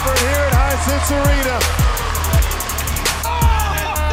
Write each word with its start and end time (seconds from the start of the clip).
effort 0.00 0.18
here 0.20 0.44
at 0.48 0.52
Hisense 0.56 1.12
Arena. 1.12 1.56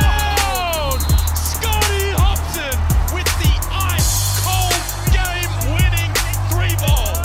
down! 0.04 1.00
Scotty 1.32 2.12
Hopson 2.20 2.76
with 3.16 3.30
the 3.40 3.56
ice 3.72 4.36
cold 4.44 4.84
game 5.16 5.52
winning 5.72 6.12
three 6.52 6.76
ball. 6.84 7.24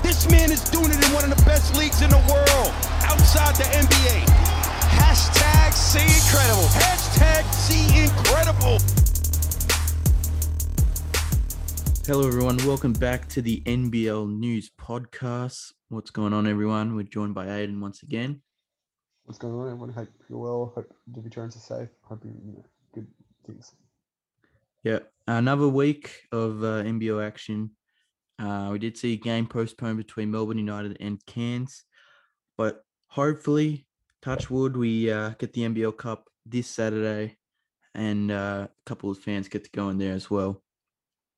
This 0.02 0.30
man 0.30 0.50
is 0.50 0.64
doing 0.70 0.90
it 0.90 1.04
in 1.04 1.12
one 1.12 1.24
of 1.24 1.36
the 1.36 1.42
best 1.44 1.76
leagues 1.76 2.00
in 2.00 2.08
the 2.08 2.22
world, 2.32 2.72
outside 3.04 3.54
the 3.56 3.68
NBA. 3.76 4.24
Hashtag 4.96 5.72
see 5.74 6.00
incredible. 6.00 6.68
Hashtag 6.80 7.44
see 7.52 8.04
incredible. 8.04 8.78
Hello, 12.06 12.26
everyone. 12.26 12.56
Welcome 12.66 12.94
back 12.94 13.28
to 13.28 13.42
the 13.42 13.60
NBL 13.66 14.38
News 14.38 14.70
Podcast. 14.80 15.74
What's 15.90 16.12
going 16.12 16.32
on, 16.32 16.46
everyone? 16.46 16.94
We're 16.94 17.02
joined 17.02 17.34
by 17.34 17.46
Aiden 17.46 17.80
once 17.80 18.04
again. 18.04 18.42
What's 19.24 19.40
going 19.40 19.54
on, 19.54 19.66
everyone? 19.66 19.92
Hope 19.92 20.08
you're 20.28 20.38
well. 20.38 20.72
Hope 20.72 20.94
the 21.12 21.20
returns 21.20 21.56
are 21.56 21.58
safe. 21.58 21.88
Hope 22.02 22.24
you, 22.24 22.30
you 22.46 22.52
know, 22.52 22.64
good 22.94 23.08
things. 23.44 23.74
Yeah, 24.84 25.00
another 25.26 25.66
week 25.66 26.28
of 26.30 26.62
uh, 26.62 26.84
NBL 26.84 27.26
action. 27.26 27.72
Uh, 28.38 28.68
we 28.70 28.78
did 28.78 28.96
see 28.96 29.14
a 29.14 29.16
game 29.16 29.48
postponed 29.48 29.96
between 29.96 30.30
Melbourne 30.30 30.58
United 30.58 30.96
and 31.00 31.26
Cairns, 31.26 31.82
but 32.56 32.84
hopefully, 33.08 33.88
touch 34.22 34.48
wood, 34.48 34.76
we 34.76 35.10
uh, 35.10 35.30
get 35.40 35.52
the 35.54 35.62
NBL 35.62 35.96
Cup 35.96 36.28
this 36.46 36.68
Saturday, 36.68 37.36
and 37.96 38.30
uh, 38.30 38.68
a 38.70 38.84
couple 38.86 39.10
of 39.10 39.18
fans 39.18 39.48
get 39.48 39.64
to 39.64 39.70
go 39.72 39.88
in 39.88 39.98
there 39.98 40.14
as 40.14 40.30
well. 40.30 40.62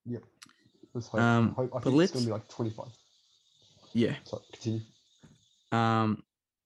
Yep. 0.05 0.25
Let's 0.93 1.09
hope. 1.09 1.21
Um, 1.23 1.55
hope 1.55 1.71
I 1.75 1.81
think 1.81 2.03
it's 2.03 2.13
going 2.13 2.25
to 2.25 2.29
be 2.29 2.33
like 2.35 2.49
25. 2.49 2.89
Yeah. 3.95 4.17
So 4.25 4.41
continue. 4.53 4.81
Um, 5.71 6.23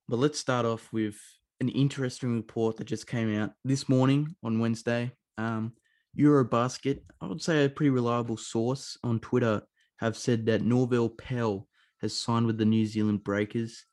but 0.08 0.18
let's 0.18 0.38
start 0.38 0.66
off 0.66 0.92
with 0.92 1.16
an 1.60 1.68
interesting 1.68 2.34
report 2.34 2.76
that 2.76 2.84
just 2.84 3.06
came 3.06 3.34
out 3.36 3.52
this 3.64 3.88
morning 3.88 4.34
on 4.42 4.60
Wednesday. 4.60 5.12
Um, 5.38 5.72
Eurobasket, 6.18 7.00
I 7.20 7.26
would 7.26 7.42
say 7.42 7.64
a 7.64 7.68
pretty 7.68 7.90
reliable 7.90 8.36
source 8.36 8.96
on 9.02 9.20
Twitter, 9.20 9.62
have 9.98 10.16
said 10.16 10.46
that 10.46 10.62
Norvel 10.62 11.16
Pelle 11.16 11.66
has 12.00 12.16
signed 12.16 12.46
with 12.46 12.58
the 12.58 12.64
New 12.64 12.86
Zealand 12.86 13.24
Breakers. 13.24 13.84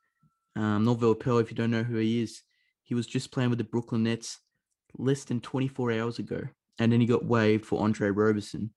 Um, 0.55 0.85
Norvel 0.85 1.19
Pelle, 1.19 1.39
if 1.39 1.49
you 1.49 1.55
don't 1.55 1.71
know 1.71 1.83
who 1.83 1.97
he 1.97 2.21
is, 2.21 2.41
he 2.83 2.95
was 2.95 3.07
just 3.07 3.31
playing 3.31 3.49
with 3.49 3.59
the 3.59 3.65
Brooklyn 3.65 4.03
Nets 4.03 4.39
less 4.97 5.23
than 5.23 5.39
24 5.39 5.93
hours 5.93 6.19
ago, 6.19 6.41
and 6.79 6.91
then 6.91 6.99
he 6.99 7.07
got 7.07 7.25
waived 7.25 7.65
for 7.65 7.81
Andre 7.81 8.09
Roberson. 8.09 8.71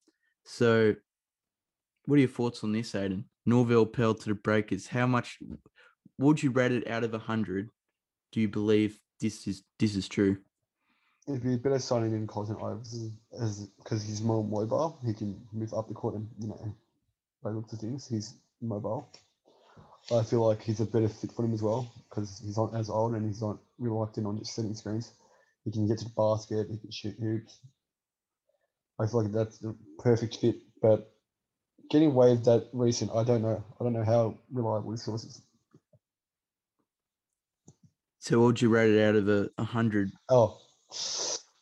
So, 0.45 0.95
what 2.07 2.17
are 2.17 2.21
your 2.21 2.29
thoughts 2.29 2.65
on 2.65 2.73
this, 2.73 2.93
Aiden? 2.93 3.25
Norvel 3.49 3.93
Pelle 3.93 4.15
to 4.15 4.29
the 4.31 4.35
Breakers. 4.35 4.87
How 4.87 5.07
much 5.07 5.39
would 6.19 6.43
you 6.43 6.51
rate 6.51 6.73
it 6.73 6.89
out 6.89 7.05
of 7.05 7.13
hundred? 7.13 7.71
Do 8.33 8.41
you 8.41 8.49
believe 8.49 8.99
this 9.21 9.47
is 9.47 9.63
this 9.79 9.95
is 9.95 10.09
true? 10.09 10.39
It'd 11.29 11.43
be 11.43 11.57
better 11.57 11.79
signing 11.79 12.13
in 12.13 12.27
Colton 12.27 12.57
Ives 12.63 13.11
as 13.41 13.69
because 13.79 14.03
he's 14.05 14.23
more 14.23 14.45
mobile. 14.45 14.99
He 15.05 15.13
can 15.13 15.41
move 15.53 15.75
up 15.75 15.89
the 15.89 15.95
court 15.95 16.15
and, 16.15 16.29
you 16.39 16.49
know, 16.49 16.75
by 17.43 17.51
looks 17.51 17.73
of 17.73 17.81
things, 17.81 18.07
he's 18.07 18.35
mobile. 18.61 19.09
I 20.15 20.23
feel 20.23 20.47
like 20.47 20.63
he's 20.63 20.81
a 20.81 20.87
better 20.87 21.09
fit 21.09 21.33
for 21.33 21.45
him 21.45 21.53
as 21.53 21.63
well 21.63 21.93
because 22.09 22.41
he's 22.45 22.57
not 22.57 22.75
as 22.77 22.89
old 22.89 23.15
and 23.15 23.27
he's 23.27 23.43
not 23.43 23.59
in 23.81 24.27
on 24.27 24.39
just 24.39 24.55
setting 24.55 24.75
screens. 24.75 25.13
He 25.65 25.73
can 25.73 25.89
get 25.89 25.99
to 25.99 26.05
the 26.05 26.11
basket, 26.17 26.69
he 26.71 26.79
can 26.79 26.93
shoot 26.93 27.17
hoops. 27.19 27.59
I 29.01 29.07
feel 29.07 29.25
like 29.25 29.33
that's 29.33 29.59
the 29.59 29.75
perfect 29.99 30.37
fit, 30.37 30.57
but 30.81 31.13
getting 31.91 32.15
waived 32.15 32.45
that 32.45 32.69
recent, 32.73 33.11
I 33.15 33.25
don't 33.25 33.43
know. 33.43 33.63
I 33.81 33.85
don't 33.85 33.93
know 33.93 34.05
how 34.05 34.39
reliable 34.53 34.91
this 34.93 35.05
source 35.05 35.25
is. 35.25 35.41
So, 38.19 38.41
what 38.41 38.47
would 38.47 38.63
you 38.63 38.69
rate 38.69 38.93
it 38.93 39.03
out 39.03 39.15
of 39.15 39.29
a 39.29 39.65
hundred? 39.65 40.11
Oh, 40.29 40.59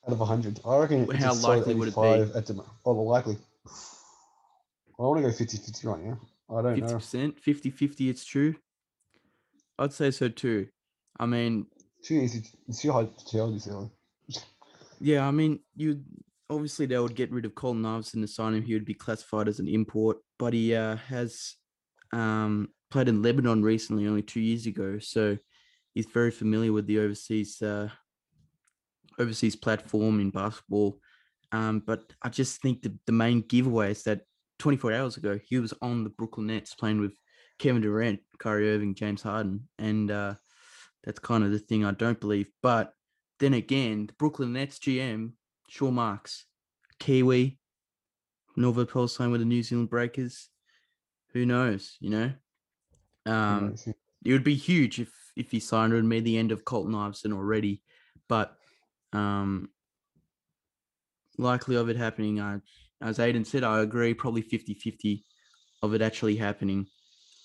out 0.06 0.12
of 0.12 0.18
100. 0.20 0.60
I 0.66 0.78
reckon 0.78 1.02
it's 1.10 1.22
How 1.22 1.32
a 1.32 1.34
likely 1.34 1.74
would 1.74 1.88
it 1.88 1.94
be? 1.94 2.38
At 2.38 2.46
the, 2.46 2.54
oh, 2.86 2.94
well, 2.94 3.06
likely. 3.06 3.36
I 3.66 5.02
want 5.02 5.18
to 5.22 5.30
go 5.30 5.36
50 5.36 5.58
50 5.58 5.88
right 5.88 6.00
now. 6.04 6.20
I 6.50 6.62
don't 6.62 6.74
Fifty 6.76 6.92
know. 6.92 6.98
percent, 6.98 7.42
50-50 7.42 8.10
It's 8.10 8.24
true. 8.24 8.54
I'd 9.78 9.92
say 9.92 10.10
so 10.10 10.28
too. 10.28 10.68
I 11.18 11.26
mean, 11.26 11.66
Too 12.02 12.14
easy. 12.14 12.44
It's 12.68 12.80
too 12.82 12.92
hard 12.92 13.16
to 13.18 13.24
tell 13.26 13.50
this 13.50 13.66
early. 13.66 13.90
yeah, 15.00 15.26
I 15.26 15.30
mean, 15.30 15.60
you 15.74 16.00
obviously 16.50 16.86
they 16.86 16.98
would 16.98 17.14
get 17.14 17.32
rid 17.32 17.44
of 17.44 17.54
Colton 17.54 17.86
Iverson 17.86 18.20
to 18.20 18.28
sign 18.28 18.54
him. 18.54 18.62
He 18.62 18.74
would 18.74 18.84
be 18.84 18.94
classified 18.94 19.48
as 19.48 19.58
an 19.58 19.68
import, 19.68 20.18
but 20.38 20.52
he 20.52 20.74
uh, 20.74 20.96
has 20.96 21.54
um, 22.12 22.68
played 22.90 23.08
in 23.08 23.22
Lebanon 23.22 23.62
recently, 23.62 24.06
only 24.06 24.22
two 24.22 24.40
years 24.40 24.66
ago. 24.66 24.98
So 24.98 25.38
he's 25.94 26.06
very 26.06 26.30
familiar 26.30 26.72
with 26.72 26.86
the 26.86 26.98
overseas 26.98 27.60
uh, 27.62 27.88
overseas 29.18 29.56
platform 29.56 30.20
in 30.20 30.30
basketball. 30.30 30.98
Um, 31.52 31.80
but 31.86 32.12
I 32.22 32.28
just 32.28 32.60
think 32.60 32.82
the, 32.82 32.96
the 33.06 33.12
main 33.12 33.40
giveaway 33.42 33.92
is 33.92 34.02
that 34.04 34.22
24 34.58 34.92
hours 34.92 35.16
ago 35.16 35.38
he 35.44 35.58
was 35.58 35.74
on 35.82 36.04
the 36.04 36.10
Brooklyn 36.10 36.48
Nets 36.48 36.74
playing 36.74 37.00
with 37.00 37.12
Kevin 37.58 37.82
Durant, 37.82 38.20
Kyrie 38.38 38.70
Irving, 38.74 38.94
James 38.94 39.22
Harden, 39.22 39.68
and 39.78 40.10
uh, 40.10 40.34
that's 41.04 41.20
kind 41.20 41.44
of 41.44 41.52
the 41.52 41.58
thing 41.58 41.84
I 41.84 41.92
don't 41.92 42.18
believe. 42.18 42.48
But 42.62 42.92
then 43.38 43.54
again, 43.54 44.06
the 44.06 44.12
Brooklyn 44.14 44.52
Nets 44.52 44.78
GM 44.78 45.32
Sean 45.68 45.94
Marks, 45.94 46.46
Kiwi, 46.98 47.58
Norvel 48.56 48.88
Pelle 48.88 49.30
with 49.30 49.40
the 49.40 49.44
New 49.46 49.62
Zealand 49.62 49.90
Breakers. 49.90 50.48
Who 51.32 51.44
knows? 51.46 51.96
You 52.00 52.10
know, 52.10 52.32
um, 53.26 53.74
it 54.24 54.32
would 54.32 54.44
be 54.44 54.54
huge 54.54 55.00
if 55.00 55.10
if 55.36 55.50
he 55.50 55.58
signed. 55.60 55.92
It 55.92 55.96
would 55.96 56.04
mean 56.04 56.24
the 56.24 56.38
end 56.38 56.52
of 56.52 56.64
Colton 56.64 56.94
Iverson 56.94 57.32
already, 57.32 57.82
but 58.28 58.56
um, 59.12 59.68
likely 61.38 61.76
of 61.76 61.88
it 61.88 61.96
happening. 61.96 62.40
I, 62.40 62.60
as 63.00 63.18
Aiden 63.18 63.44
said, 63.46 63.64
I 63.64 63.80
agree. 63.80 64.14
Probably 64.14 64.42
50-50 64.42 65.22
of 65.82 65.92
it 65.94 66.00
actually 66.02 66.36
happening. 66.36 66.86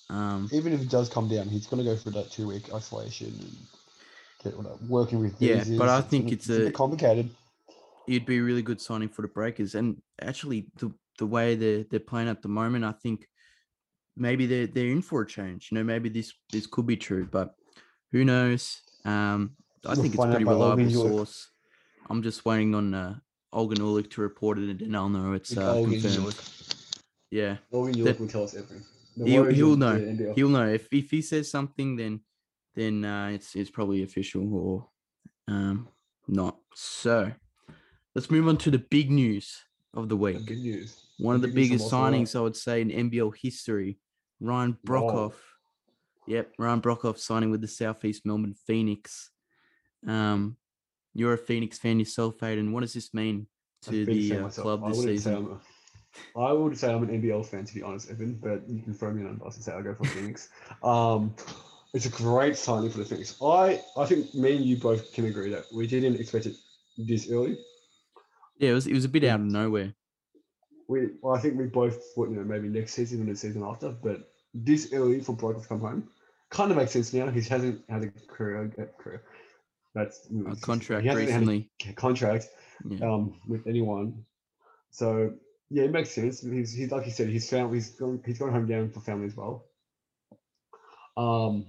Um, 0.09 0.49
Even 0.51 0.73
if 0.73 0.81
it 0.81 0.89
does 0.89 1.09
come 1.09 1.27
down, 1.27 1.49
he's 1.49 1.67
going 1.67 1.83
to 1.83 1.89
go 1.89 1.95
for 1.97 2.09
that 2.11 2.31
two 2.31 2.47
week 2.47 2.73
isolation 2.73 3.27
and 3.27 3.57
get 4.43 4.55
working 4.87 5.19
with 5.19 5.39
Yeah, 5.41 5.63
but 5.77 5.89
I 5.89 6.01
think 6.01 6.25
gonna- 6.25 6.33
it's 6.35 6.49
a, 6.49 6.61
a- 6.61 6.65
bit 6.65 6.73
complicated. 6.75 7.29
It'd 8.09 8.25
be 8.25 8.37
a 8.39 8.43
really 8.43 8.63
good 8.63 8.81
signing 8.81 9.09
for 9.09 9.21
the 9.21 9.27
Breakers. 9.27 9.75
And 9.75 10.01
actually, 10.21 10.67
the 10.77 10.91
the 11.19 11.27
way 11.27 11.55
they're 11.55 11.83
they're 11.89 11.99
playing 11.99 12.27
at 12.27 12.41
the 12.41 12.47
moment, 12.47 12.83
I 12.83 12.91
think 12.91 13.27
maybe 14.17 14.47
they're 14.47 14.67
they're 14.67 14.87
in 14.87 15.01
for 15.01 15.21
a 15.21 15.27
change. 15.27 15.69
You 15.69 15.77
know, 15.77 15.83
maybe 15.83 16.09
this 16.09 16.33
this 16.51 16.65
could 16.65 16.87
be 16.87 16.97
true, 16.97 17.27
but 17.29 17.53
who 18.11 18.25
knows? 18.25 18.81
Um, 19.05 19.51
I 19.85 19.93
We'll 19.93 20.01
think 20.01 20.15
it's 20.15 20.25
pretty 20.25 20.43
reliable 20.43 20.89
source. 20.89 21.51
I'm 22.09 22.23
just 22.23 22.45
waiting 22.45 22.73
on 22.73 22.93
uh, 22.93 23.15
Olgun 23.53 23.77
Uluc 23.77 24.09
to 24.11 24.21
report 24.21 24.57
it, 24.57 24.69
and 24.69 24.79
then 24.79 24.95
I'll 24.95 25.09
know 25.09 25.33
it's 25.33 25.55
uh, 25.55 25.73
confirmed. 25.75 26.35
Yeah, 27.29 27.57
Olgun 27.71 28.03
That- 28.03 28.19
will 28.19 28.27
tell 28.27 28.43
us 28.43 28.55
everything. 28.55 28.83
He'll, 29.23 29.45
he'll 29.45 29.75
know. 29.75 30.33
He'll 30.35 30.49
know 30.49 30.67
if 30.67 30.87
if 30.91 31.11
he 31.11 31.21
says 31.21 31.51
something, 31.51 31.95
then 31.95 32.21
then 32.75 33.05
uh, 33.05 33.27
it's 33.33 33.55
it's 33.55 33.69
probably 33.69 34.01
official 34.03 34.51
or 34.53 34.89
um 35.47 35.89
not. 36.27 36.57
So 36.73 37.31
let's 38.15 38.31
move 38.31 38.47
on 38.47 38.57
to 38.57 38.71
the 38.71 38.79
big 38.79 39.11
news 39.11 39.63
of 39.93 40.09
the 40.09 40.15
The 40.15 40.17
week. 40.17 40.45
Good 40.45 40.59
news. 40.59 41.05
One 41.17 41.35
of 41.35 41.41
the 41.41 41.47
big 41.47 41.55
news 41.55 41.67
from 41.69 41.77
biggest 41.77 41.91
signings, 41.93 42.37
I 42.37 42.41
would 42.41 42.55
say, 42.55 42.81
in 42.81 42.89
NBL 42.89 43.33
history. 43.41 43.99
Ryan 44.39 44.77
Wow. 44.85 45.01
Broekhoff. 45.01 45.33
Yep, 46.27 46.53
Ryan 46.59 46.81
Broekhoff 46.81 47.17
signing 47.17 47.49
with 47.49 47.61
the 47.61 47.67
Southeast 47.67 48.25
Melbourne 48.25 48.55
Phoenix. 48.67 49.31
Um, 50.07 50.57
you're 51.13 51.33
a 51.33 51.37
Phoenix 51.37 51.79
fan 51.79 51.99
yourself, 51.99 52.37
Aiden. 52.37 52.71
What 52.71 52.81
does 52.81 52.93
this 52.93 53.13
mean 53.13 53.47
to 53.83 54.05
the 54.05 54.37
uh, 54.37 54.49
club 54.49 54.83
I 54.83 54.89
this 54.89 54.97
say 54.99 55.05
season? 55.17 55.59
A- 56.35 56.39
I 56.39 56.51
would 56.51 56.77
say 56.77 56.93
I'm 56.93 57.03
an 57.03 57.21
NBL 57.21 57.45
fan 57.45 57.65
to 57.65 57.73
be 57.73 57.81
honest, 57.81 58.09
Evan, 58.09 58.35
but 58.41 58.67
you 58.69 58.81
can 58.81 58.93
throw 58.93 59.11
me 59.11 59.23
on 59.25 59.33
the 59.33 59.43
bus 59.43 59.55
and 59.55 59.63
say 59.63 59.71
I'll 59.71 59.83
go 59.83 59.95
for 59.95 60.05
Phoenix. 60.07 60.49
Um, 60.83 61.35
it's 61.93 62.05
a 62.05 62.09
great 62.09 62.55
signing 62.55 62.89
for 62.89 62.99
the 62.99 63.05
Phoenix. 63.05 63.35
I, 63.41 63.81
I 63.97 64.05
think 64.05 64.33
me 64.35 64.55
and 64.55 64.65
you 64.65 64.77
both 64.77 65.11
can 65.13 65.25
agree 65.25 65.49
that 65.49 65.65
we 65.73 65.87
didn't 65.87 66.15
expect 66.15 66.45
it 66.45 66.55
this 66.97 67.31
early. 67.31 67.57
Yeah, 68.59 68.71
it 68.71 68.73
was 68.73 68.87
it 68.87 68.93
was 68.93 69.05
a 69.05 69.09
bit 69.09 69.23
out 69.23 69.39
of 69.39 69.45
nowhere. 69.45 69.93
We, 70.87 71.09
well, 71.21 71.35
I 71.35 71.39
think 71.39 71.57
we 71.57 71.65
both 71.65 72.03
thought, 72.13 72.29
you 72.29 72.35
know, 72.35 72.43
maybe 72.43 72.67
next 72.67 72.93
season 72.93 73.21
and 73.21 73.29
the 73.29 73.35
season 73.35 73.63
after, 73.63 73.89
but 73.89 74.31
this 74.53 74.91
early 74.91 75.21
for 75.21 75.33
Brock 75.35 75.61
to 75.61 75.67
come 75.67 75.81
home 75.81 76.09
kind 76.49 76.71
of 76.71 76.77
makes 76.77 76.91
sense 76.91 77.13
now. 77.13 77.29
He 77.29 77.41
hasn't 77.41 77.83
had 77.89 78.03
a 78.03 78.09
career, 78.27 78.71
career. 78.97 79.23
That's 79.93 80.27
A 80.51 80.55
contract 80.57 81.03
he 81.03 81.07
hasn't 81.09 81.29
had 81.29 81.89
a 81.89 81.93
contract 81.93 82.47
Yeah. 82.87 83.11
um, 83.11 83.39
with 83.47 83.65
anyone. 83.67 84.25
So 84.91 85.33
yeah, 85.69 85.83
it 85.83 85.91
makes 85.91 86.11
sense. 86.11 86.41
He's, 86.41 86.73
he's 86.73 86.91
like 86.91 87.05
you 87.05 87.11
said, 87.11 87.29
his 87.29 87.49
family, 87.49 87.77
he's 87.77 87.91
gone, 87.91 88.21
he's 88.25 88.39
gone 88.39 88.51
home 88.51 88.67
down 88.67 88.89
for 88.89 88.99
family 89.01 89.27
as 89.27 89.37
well. 89.37 89.65
Um, 91.17 91.65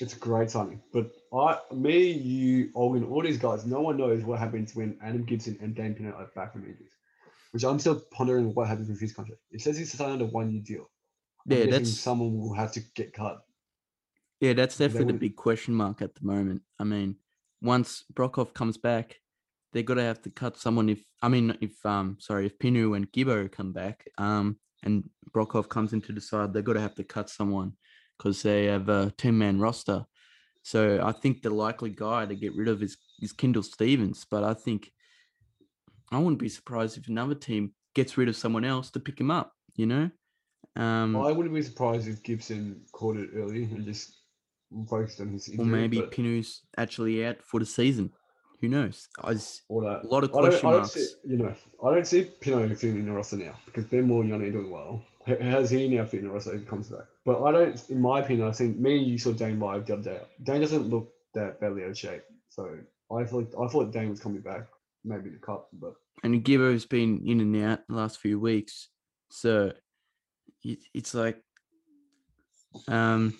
it's 0.00 0.14
a 0.14 0.18
great 0.18 0.50
signing. 0.50 0.82
But 0.92 1.10
I, 1.32 1.58
me, 1.74 2.10
you, 2.10 2.70
Olin, 2.74 3.04
all 3.04 3.22
these 3.22 3.38
guys, 3.38 3.66
no 3.66 3.80
one 3.80 3.96
knows 3.96 4.24
what 4.24 4.38
happens 4.38 4.74
when 4.74 4.96
Adam 5.02 5.24
Gibson 5.24 5.58
and 5.60 5.74
Dane 5.74 5.94
Pineau 5.94 6.14
are 6.14 6.30
back 6.34 6.52
from 6.52 6.62
injuries. 6.62 6.90
which 7.52 7.64
I'm 7.64 7.78
still 7.78 8.02
pondering 8.12 8.54
what 8.54 8.68
happens 8.68 8.88
with 8.88 9.00
his 9.00 9.12
contract. 9.12 9.40
It 9.50 9.60
says 9.60 9.76
he's 9.78 9.92
signed 9.92 10.22
a 10.22 10.26
one 10.26 10.50
year 10.50 10.62
deal. 10.64 10.90
I'm 11.50 11.58
Yeah, 11.58 11.66
that's 11.66 11.98
someone 11.98 12.38
will 12.38 12.54
have 12.54 12.72
to 12.72 12.80
get 12.94 13.12
cut. 13.12 13.40
yeah, 14.40 14.52
that's 14.52 14.76
definitely 14.78 15.12
the 15.12 15.18
big 15.18 15.36
question 15.36 15.74
mark 15.74 16.02
at 16.02 16.14
the 16.14 16.26
moment. 16.26 16.62
I 16.78 16.84
mean, 16.84 17.16
once 17.60 18.04
Broekhoff 18.12 18.54
comes 18.54 18.76
back, 18.76 19.16
they're 19.72 19.82
gonna 19.82 20.02
have 20.02 20.22
to 20.22 20.30
cut 20.30 20.56
someone. 20.56 20.88
If 20.88 21.04
I 21.22 21.28
mean, 21.28 21.56
if 21.60 21.84
um, 21.84 22.16
sorry, 22.20 22.46
if 22.46 22.58
Pineau 22.58 22.94
and 22.94 23.10
Gibbo 23.12 23.50
come 23.50 23.72
back, 23.72 24.06
um, 24.18 24.58
and 24.82 25.08
Broekhoff 25.32 25.68
comes 25.68 25.92
into 25.92 26.12
the 26.12 26.20
side, 26.20 26.52
they're 26.52 26.62
gonna 26.62 26.80
have 26.80 26.94
to 26.96 27.04
cut 27.04 27.28
someone 27.28 27.72
because 28.16 28.42
they 28.42 28.66
have 28.66 28.88
a 28.88 29.12
ten 29.16 29.36
man 29.36 29.58
roster. 29.58 30.04
So 30.62 31.00
I 31.02 31.12
think 31.12 31.42
the 31.42 31.50
likely 31.50 31.90
guy 31.90 32.26
to 32.26 32.34
get 32.34 32.54
rid 32.56 32.68
of 32.68 32.82
is 32.82 32.96
is 33.20 33.32
Kendall 33.32 33.62
Stephens, 33.62 34.26
but 34.30 34.44
I 34.44 34.54
think 34.54 34.90
I 36.10 36.18
wouldn't 36.18 36.38
be 36.40 36.48
surprised 36.48 36.96
if 36.98 37.08
another 37.08 37.34
team 37.34 37.72
gets 37.94 38.16
rid 38.16 38.28
of 38.28 38.36
someone 38.36 38.64
else 38.64 38.90
to 38.92 39.00
pick 39.00 39.20
him 39.20 39.30
up. 39.30 39.52
You 39.76 39.86
know, 39.86 40.10
um, 40.76 41.16
I 41.16 41.30
wouldn't 41.32 41.54
be 41.54 41.62
surprised 41.62 42.08
if 42.08 42.22
Gibson 42.22 42.82
caught 42.92 43.16
it 43.16 43.30
early 43.34 43.64
and 43.64 43.84
just 43.84 44.16
focused 44.88 45.20
on 45.20 45.32
his 45.32 45.48
injury. 45.48 45.64
or 45.64 45.68
maybe 45.68 46.00
but 46.00 46.10
Pineau's 46.12 46.62
actually 46.76 47.24
out 47.24 47.42
for 47.42 47.60
the 47.60 47.66
season. 47.66 48.12
Who 48.60 48.68
knows? 48.68 49.06
I 49.22 49.34
that. 49.34 49.60
a 49.70 50.06
lot 50.08 50.24
of 50.24 50.30
I 50.34 50.40
don't, 50.40 50.42
question 50.50 50.68
I 50.68 50.72
don't 50.72 50.80
marks. 50.80 50.92
see, 50.94 51.06
you 51.24 51.36
know, 51.36 51.54
I 51.84 51.94
don't 51.94 52.06
see 52.06 52.24
Pineau 52.40 52.68
fitting 52.74 52.96
in 52.96 53.06
the 53.06 53.12
roster 53.12 53.36
now 53.36 53.54
because 53.66 53.84
Ben 53.84 54.02
Moore 54.02 54.22
and 54.22 54.30
Yanni 54.30 54.46
are 54.48 54.52
doing 54.52 54.70
well. 54.70 55.02
H- 55.28 55.38
Has 55.40 55.70
he 55.70 55.88
now 55.88 56.04
fit 56.04 56.20
in 56.20 56.26
the 56.26 56.32
roster 56.32 56.54
if 56.54 56.60
he 56.62 56.66
comes 56.66 56.88
back? 56.88 57.04
But 57.28 57.44
I 57.44 57.52
don't, 57.52 57.90
in 57.90 58.00
my 58.00 58.20
opinion, 58.20 58.48
I 58.48 58.52
think 58.52 58.78
me 58.78 58.96
and 58.96 59.06
you 59.06 59.18
saw 59.18 59.32
Dane 59.32 59.60
live 59.60 59.84
the 59.84 59.92
other 59.92 60.02
day. 60.02 60.20
Dane 60.44 60.62
doesn't 60.62 60.88
look 60.88 61.12
that 61.34 61.60
badly 61.60 61.84
out 61.84 61.90
of 61.90 61.98
shape. 61.98 62.22
So 62.48 62.78
I 63.10 63.14
like, 63.16 63.30
I 63.30 63.68
thought 63.68 63.92
Dane 63.92 64.08
was 64.08 64.18
coming 64.18 64.40
back, 64.40 64.62
maybe 65.04 65.28
the 65.28 65.36
cup, 65.36 65.68
but 65.74 65.92
and 66.22 66.42
Gibbo's 66.42 66.86
been 66.86 67.20
in 67.26 67.40
and 67.40 67.54
out 67.62 67.80
the 67.86 67.96
last 67.96 68.18
few 68.18 68.40
weeks, 68.40 68.88
so 69.30 69.74
it, 70.64 70.78
it's 70.94 71.12
like 71.12 71.42
um, 72.88 73.38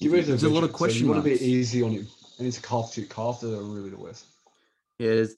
it 0.00 0.26
there's 0.26 0.42
a 0.42 0.48
lot 0.48 0.64
of 0.64 0.72
question 0.72 1.06
You 1.06 1.12
want 1.12 1.22
to 1.22 1.30
be 1.30 1.40
easy 1.40 1.84
on 1.84 1.92
him. 1.92 2.08
And 2.38 2.46
his 2.46 2.58
calf 2.58 2.90
too. 2.92 3.06
Calves 3.06 3.44
are 3.44 3.62
really 3.62 3.90
the 3.90 3.96
worst. 3.96 4.24
Yeah, 4.98 5.10
there's 5.10 5.36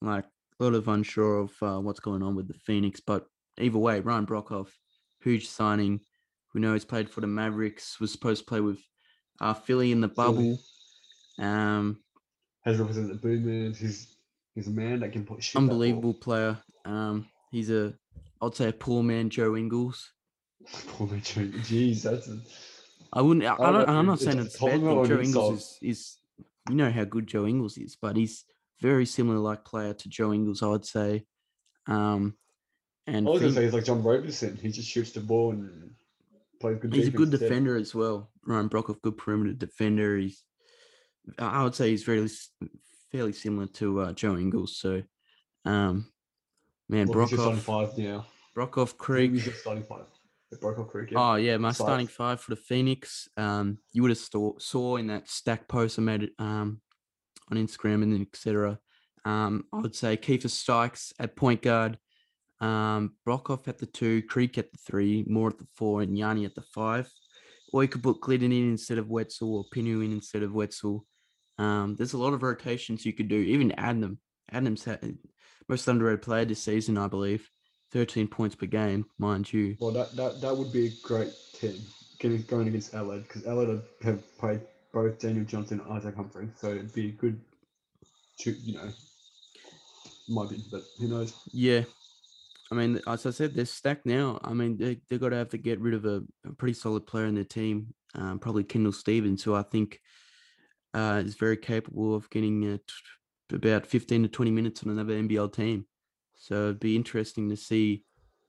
like 0.00 0.24
a 0.58 0.64
lot 0.64 0.72
of 0.72 0.88
unsure 0.88 1.40
of 1.40 1.62
uh, 1.62 1.78
what's 1.78 2.00
going 2.00 2.22
on 2.22 2.34
with 2.34 2.48
the 2.48 2.54
Phoenix, 2.54 3.00
but 3.00 3.26
either 3.58 3.76
way, 3.76 4.00
Ryan 4.00 4.24
Broekhoff, 4.24 4.68
huge 5.22 5.46
signing. 5.46 6.00
We 6.54 6.60
know 6.60 6.72
he's 6.72 6.84
played 6.84 7.08
for 7.08 7.20
the 7.20 7.26
Mavericks. 7.26 7.98
Was 8.00 8.12
supposed 8.12 8.42
to 8.42 8.48
play 8.48 8.60
with 8.60 8.78
uh, 9.40 9.54
Philly 9.54 9.92
in 9.92 10.00
the 10.00 10.08
bubble. 10.08 10.58
Um, 11.38 12.00
Has 12.64 12.78
represented 12.78 13.10
the 13.10 13.20
Boomers. 13.20 13.78
He's 13.78 14.16
he's 14.54 14.68
a 14.68 14.70
man 14.70 15.00
that 15.00 15.12
can 15.12 15.24
put 15.24 15.42
shit. 15.42 15.56
unbelievable 15.56 16.14
player. 16.14 16.58
Um, 16.84 17.26
he's 17.50 17.70
a, 17.70 17.94
I'd 18.40 18.54
say 18.54 18.68
a 18.68 18.72
poor 18.72 19.02
man, 19.02 19.30
Joe 19.30 19.56
Ingles. 19.56 20.10
Poor 20.88 21.08
Mitchell. 21.08 21.42
Jeez, 21.42 22.02
that's 22.02 22.28
a, 22.28 22.38
I 23.12 23.20
wouldn't. 23.20 23.44
I, 23.44 23.72
don't 23.72 23.88
I'm 23.88 24.06
not 24.06 24.20
saying 24.20 24.38
a 24.38 24.42
it's 24.42 24.58
bad 24.60 24.80
Joe 24.80 25.20
Ingles 25.20 25.78
is, 25.82 25.98
is, 25.98 26.16
you 26.68 26.76
know 26.76 26.88
how 26.88 27.02
good 27.02 27.26
Joe 27.26 27.46
Ingles 27.46 27.76
is, 27.76 27.96
but 28.00 28.16
he's 28.16 28.44
very 28.80 29.04
similar 29.04 29.38
like 29.38 29.64
player 29.64 29.92
to 29.92 30.08
Joe 30.08 30.32
Ingles, 30.32 30.62
I 30.62 30.68
would 30.68 30.86
say. 30.86 31.24
Um, 31.88 32.36
and 33.06 33.26
I 33.26 33.30
was 33.30 33.40
gonna 33.40 33.52
say 33.54 33.64
he's 33.64 33.72
like 33.72 33.84
John 33.84 34.02
Roberson. 34.02 34.56
He 34.56 34.70
just 34.70 34.88
shoots 34.88 35.10
the 35.10 35.20
ball 35.20 35.50
and 35.50 35.90
plays 36.62 36.78
good. 36.80 36.94
he's 36.94 37.08
a 37.08 37.10
good 37.10 37.30
defender 37.30 37.76
as 37.76 37.94
well. 37.94 38.30
Ryan 38.46 38.68
Broekhoff, 38.68 39.02
good 39.02 39.18
perimeter 39.18 39.52
defender. 39.52 40.16
He's, 40.16 40.42
I 41.38 41.62
would 41.62 41.74
say 41.74 41.90
he's 41.90 42.04
very 42.04 42.24
s- 42.24 42.50
fairly 43.10 43.32
similar 43.32 43.66
to 43.66 44.00
uh, 44.00 44.12
Joe 44.12 44.36
Ingles. 44.36 44.76
So, 44.78 45.02
um, 45.64 46.10
man, 46.88 47.06
just 47.12 47.34
starting 47.34 47.56
five 47.60 47.98
now. 47.98 48.26
Broekhoff 48.56 48.96
Creek. 48.96 49.32
He's 49.32 49.54
starting 49.60 49.82
five. 49.84 50.04
Broekhoff 50.60 50.88
Creek. 50.88 51.10
Yeah. 51.10 51.18
Oh 51.18 51.34
yeah, 51.36 51.56
my 51.56 51.70
Five. 51.70 51.76
starting 51.76 52.06
five 52.06 52.40
for 52.40 52.50
the 52.50 52.60
Phoenix. 52.60 53.26
Um, 53.36 53.78
you 53.92 54.02
would 54.02 54.10
have 54.10 54.18
saw, 54.18 54.52
saw 54.58 54.96
in 54.96 55.06
that 55.06 55.28
stack 55.28 55.66
post 55.66 55.98
I 55.98 56.02
made 56.02 56.24
it 56.24 56.32
um 56.38 56.80
on 57.50 57.56
Instagram 57.56 58.02
and 58.02 58.20
etc. 58.20 58.78
Um, 59.24 59.64
I 59.72 59.78
would 59.78 59.94
say 59.94 60.16
Keifer 60.16 60.50
Sykes 60.50 61.14
at 61.18 61.36
point 61.36 61.62
guard, 61.62 61.96
um, 62.62 63.14
Broekhoff 63.26 63.68
at 63.68 63.78
the 63.78 63.86
two, 63.86 64.22
Creek 64.22 64.56
at 64.56 64.72
the 64.72 64.78
three, 64.78 65.24
Moore 65.26 65.50
at 65.50 65.58
the 65.58 65.66
four, 65.74 66.00
and 66.00 66.16
Yanni 66.16 66.44
at 66.44 66.54
the 66.54 66.62
five. 66.74 67.10
Or 67.72 67.82
you 67.82 67.88
could 67.88 68.02
put 68.02 68.20
Gliddon 68.20 68.44
in 68.44 68.70
instead 68.70 68.98
of 68.98 69.06
Wetzell 69.06 69.48
or 69.48 69.64
Pineau 69.72 70.00
in 70.04 70.12
instead 70.12 70.42
of 70.42 70.52
Wetzell. 70.52 71.00
Um, 71.58 71.96
there's 71.96 72.12
a 72.12 72.18
lot 72.18 72.34
of 72.34 72.42
rotations 72.42 73.04
you 73.04 73.12
could 73.12 73.28
do. 73.28 73.36
Even 73.36 73.70
Adnam. 73.72 74.18
Adnam's 74.52 74.84
had 74.84 75.18
most 75.68 75.88
underrated 75.88 76.22
player 76.22 76.44
this 76.44 76.62
season, 76.62 76.98
I 76.98 77.08
believe. 77.08 77.48
13 77.92 78.28
points 78.28 78.54
per 78.54 78.66
game, 78.66 79.04
mind 79.18 79.52
you. 79.52 79.76
Well, 79.80 79.90
that, 79.92 80.14
that 80.16 80.40
that 80.40 80.56
would 80.56 80.72
be 80.72 80.86
a 80.86 80.90
great 81.02 81.32
team 81.54 81.76
getting 82.18 82.42
going 82.42 82.68
against 82.68 82.94
Adelaide 82.94 83.24
because 83.24 83.44
Adelaide 83.44 83.82
have 84.02 84.38
played 84.38 84.60
both 84.92 85.18
Daniel 85.18 85.44
Johnson 85.44 85.80
and 85.80 85.92
Isaac 85.92 86.14
Humphries, 86.14 86.50
so 86.56 86.70
it'd 86.70 86.94
be 86.94 87.08
a 87.08 87.12
good, 87.12 87.40
you 88.44 88.74
know, 88.74 88.90
might 90.28 90.50
be, 90.50 90.62
but 90.70 90.82
who 90.98 91.08
knows? 91.08 91.34
Yeah. 91.52 91.82
I 92.72 92.74
mean, 92.74 93.00
as 93.06 93.26
I 93.26 93.30
said, 93.30 93.54
they're 93.54 93.66
stacked 93.66 94.06
now. 94.06 94.40
I 94.42 94.54
mean, 94.54 94.78
they, 94.78 94.96
they're 95.08 95.18
going 95.18 95.32
to 95.32 95.36
have 95.36 95.50
to 95.50 95.58
get 95.58 95.78
rid 95.78 95.92
of 95.92 96.06
a, 96.06 96.22
a 96.46 96.54
pretty 96.56 96.72
solid 96.72 97.06
player 97.06 97.26
in 97.26 97.34
their 97.34 97.44
team, 97.44 97.92
um, 98.14 98.38
probably 98.38 98.64
Kendall 98.64 98.92
Stephens, 98.92 99.42
who 99.42 99.54
I 99.54 99.60
think 99.60 100.00
uh, 100.94 101.22
is 101.22 101.34
very 101.34 101.58
capable 101.58 102.14
of 102.14 102.30
getting 102.30 102.66
uh, 102.72 102.78
t- 102.78 103.56
about 103.56 103.86
15 103.86 104.22
to 104.22 104.28
20 104.28 104.50
minutes 104.50 104.82
on 104.82 104.90
another 104.90 105.12
NBL 105.12 105.52
team. 105.52 105.84
So 106.34 106.54
it'd 106.54 106.80
be 106.80 106.96
interesting 106.96 107.50
to 107.50 107.58
see 107.58 108.04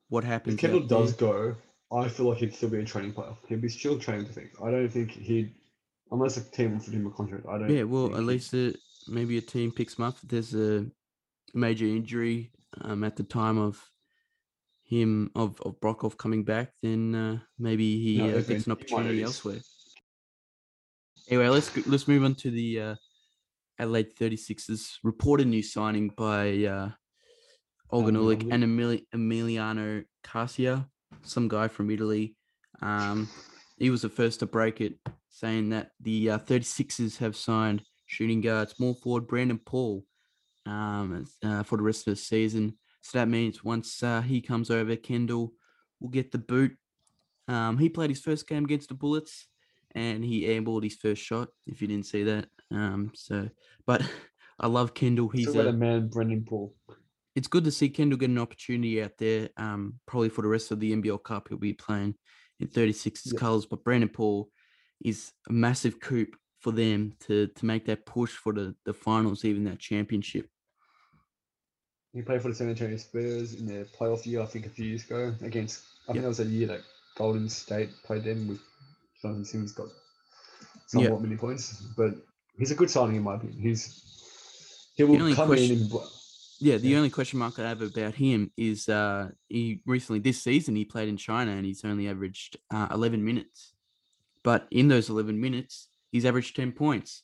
what 0.07 0.23
happens. 0.23 0.55
If 0.55 0.61
Kendall 0.61 0.87
there. 0.87 0.99
does 0.99 1.11
go, 1.11 1.55
I 1.91 2.07
feel 2.07 2.29
like 2.29 2.37
he'd 2.37 2.55
still 2.55 2.69
be 2.69 2.79
a 2.79 2.85
training 2.85 3.11
player. 3.11 3.35
He'd 3.49 3.61
be 3.61 3.67
still 3.67 3.99
training 3.99 4.27
I 4.29 4.31
think. 4.31 4.51
I 4.63 4.71
don't 4.71 4.87
think 4.87 5.11
he'd, 5.11 5.53
unless 6.11 6.37
a 6.37 6.49
team 6.49 6.77
offered 6.77 6.93
him 6.93 7.07
a 7.07 7.11
contract. 7.11 7.45
I 7.49 7.57
don't. 7.57 7.69
Yeah, 7.69 7.83
well, 7.83 8.15
at 8.15 8.23
least 8.23 8.53
uh, 8.53 8.71
maybe 9.09 9.37
a 9.37 9.41
team 9.41 9.73
picks 9.73 9.95
him 9.95 10.05
up. 10.05 10.15
There's 10.23 10.55
a 10.55 10.85
major 11.53 11.87
injury 11.87 12.53
um, 12.79 13.03
at 13.03 13.17
the 13.17 13.23
time 13.23 13.57
of 13.57 13.83
him 14.83 15.31
of, 15.35 15.59
of 15.61 15.79
Broekhoff 15.79 16.17
coming 16.17 16.43
back, 16.43 16.73
then 16.81 17.15
uh, 17.15 17.39
maybe 17.57 18.01
he 18.01 18.17
No, 18.17 18.37
uh, 18.37 18.41
gets 18.41 18.65
an 18.65 18.73
opportunity 18.73 19.23
elsewhere. 19.23 19.59
Anyway, 21.29 21.47
let's 21.47 21.87
let's 21.87 22.07
move 22.07 22.23
on 22.23 22.35
to 22.35 22.51
the 22.51 22.79
uh, 22.79 22.95
Adelaide 23.79 24.15
36ers 24.15 24.97
reported 25.03 25.47
new 25.47 25.63
signing 25.63 26.09
by 26.09 26.65
uh, 26.65 26.89
Ulick 27.91 28.17
Ulick. 28.17 28.51
and 28.51 28.63
Emili- 28.63 29.05
Emiliano 29.15 30.03
Carchia, 30.23 30.85
some 31.21 31.47
guy 31.47 31.67
from 31.69 31.89
Italy. 31.89 32.35
Um, 32.81 33.29
he 33.77 33.89
was 33.89 34.01
the 34.01 34.09
first 34.09 34.41
to 34.41 34.45
break 34.45 34.81
it, 34.81 34.95
saying 35.29 35.69
that 35.69 35.91
the 36.01 36.31
uh, 36.31 36.37
36ers 36.39 37.17
have 37.17 37.35
signed 37.37 37.83
shooting 38.05 38.41
guard 38.41 38.69
small 38.69 38.93
forward 38.93 39.25
Brandon 39.27 39.59
Paul 39.59 40.03
um, 40.65 41.25
uh, 41.43 41.63
for 41.63 41.77
the 41.77 41.83
rest 41.83 42.05
of 42.07 42.11
the 42.13 42.17
season. 42.17 42.77
So 43.03 43.17
that 43.19 43.27
means 43.27 43.63
once 43.63 44.01
uh, 44.01 44.21
he 44.21 44.41
comes 44.41 44.71
over, 44.71 44.95
Kendall 44.95 45.53
will 45.99 46.09
get 46.09 46.31
the 46.31 46.37
boot. 46.37 46.75
Um, 47.47 47.77
he 47.77 47.89
played 47.89 48.09
his 48.09 48.21
first 48.21 48.47
game 48.47 48.63
against 48.63 48.87
the 48.87 48.95
Bullets, 48.95 49.47
and 49.93 50.23
he 50.23 50.43
airballed 50.43 50.83
his 50.83 50.95
first 50.95 51.21
shot. 51.21 51.49
If 51.67 51.81
you 51.81 51.87
didn't 51.87 52.05
see 52.05 52.23
that, 52.23 52.47
um, 52.71 53.11
so 53.13 53.49
but 53.85 54.01
I 54.59 54.67
love 54.67 54.93
Kendall. 54.93 55.27
He's 55.29 55.53
a, 55.53 55.67
a 55.67 55.73
man, 55.73 56.07
Brendan 56.07 56.45
Paul. 56.45 56.73
it's 57.35 57.47
good 57.49 57.65
to 57.65 57.71
see 57.71 57.89
Kendall 57.89 58.17
get 58.17 58.29
an 58.29 58.37
opportunity 58.39 59.03
out 59.03 59.17
there. 59.17 59.49
Um, 59.57 59.99
probably 60.05 60.29
for 60.29 60.41
the 60.41 60.47
rest 60.47 60.71
of 60.71 60.79
the 60.79 60.93
NBL 60.93 61.23
Cup, 61.23 61.49
he'll 61.49 61.57
be 61.57 61.73
playing 61.73 62.15
in 62.61 62.67
36 62.67 63.33
Yeah. 63.33 63.39
colours. 63.39 63.65
But 63.65 63.83
Brandon 63.83 64.09
Paul 64.09 64.49
is 65.03 65.33
a 65.49 65.53
massive 65.53 65.99
coup 65.99 66.27
for 66.61 66.71
them 66.71 67.11
to 67.27 67.47
to 67.47 67.65
make 67.65 67.85
that 67.87 68.05
push 68.05 68.31
for 68.31 68.53
the 68.53 68.75
the 68.85 68.93
finals, 68.93 69.43
even 69.43 69.65
that 69.65 69.79
championship. 69.79 70.47
He 72.13 72.21
played 72.21 72.41
for 72.41 72.49
the 72.49 72.55
San 72.55 72.69
Antonio 72.69 72.95
Spurs 72.97 73.55
in 73.55 73.65
their 73.65 73.85
playoff 73.85 74.25
year, 74.25 74.41
I 74.41 74.45
think, 74.45 74.67
a 74.67 74.69
few 74.69 74.85
years 74.85 75.03
ago 75.03 75.33
against. 75.41 75.81
I 76.07 76.11
think 76.11 76.21
that 76.21 76.27
was 76.29 76.39
a 76.39 76.45
year 76.45 76.67
that 76.67 76.81
Golden 77.15 77.49
State 77.49 77.89
played 78.03 78.23
them 78.23 78.47
with 78.47 78.59
Jonathan 79.21 79.45
Simmons 79.45 79.71
got 79.71 79.87
somewhat 80.87 81.21
many 81.21 81.37
points, 81.37 81.81
but 81.97 82.13
he's 82.57 82.71
a 82.71 82.75
good 82.75 82.89
signing 82.91 83.15
in 83.15 83.23
my 83.23 83.35
opinion. 83.35 83.59
He's 83.59 83.99
he 84.95 85.03
will 85.03 85.17
come 85.33 85.47
question- 85.47 85.77
in 85.77 85.81
and 85.83 85.91
Yeah, 86.59 86.77
the 86.77 86.89
Yeah. 86.89 86.97
only 86.97 87.09
question 87.09 87.39
mark 87.39 87.57
I 87.57 87.67
have 87.67 87.81
about 87.81 88.13
him 88.15 88.51
is 88.57 88.87
uh, 88.87 89.31
he 89.49 89.81
recently 89.85 90.19
this 90.19 90.41
season 90.41 90.75
he 90.75 90.85
played 90.85 91.09
in 91.09 91.17
China 91.17 91.51
and 91.51 91.65
he's 91.65 91.83
only 91.83 92.07
averaged 92.07 92.57
uh, 92.69 92.87
11 92.91 93.23
minutes, 93.25 93.73
but 94.43 94.67
in 94.69 94.87
those 94.87 95.09
11 95.09 95.39
minutes 95.41 95.87
he's 96.11 96.25
averaged 96.25 96.55
10 96.55 96.73
points. 96.73 97.23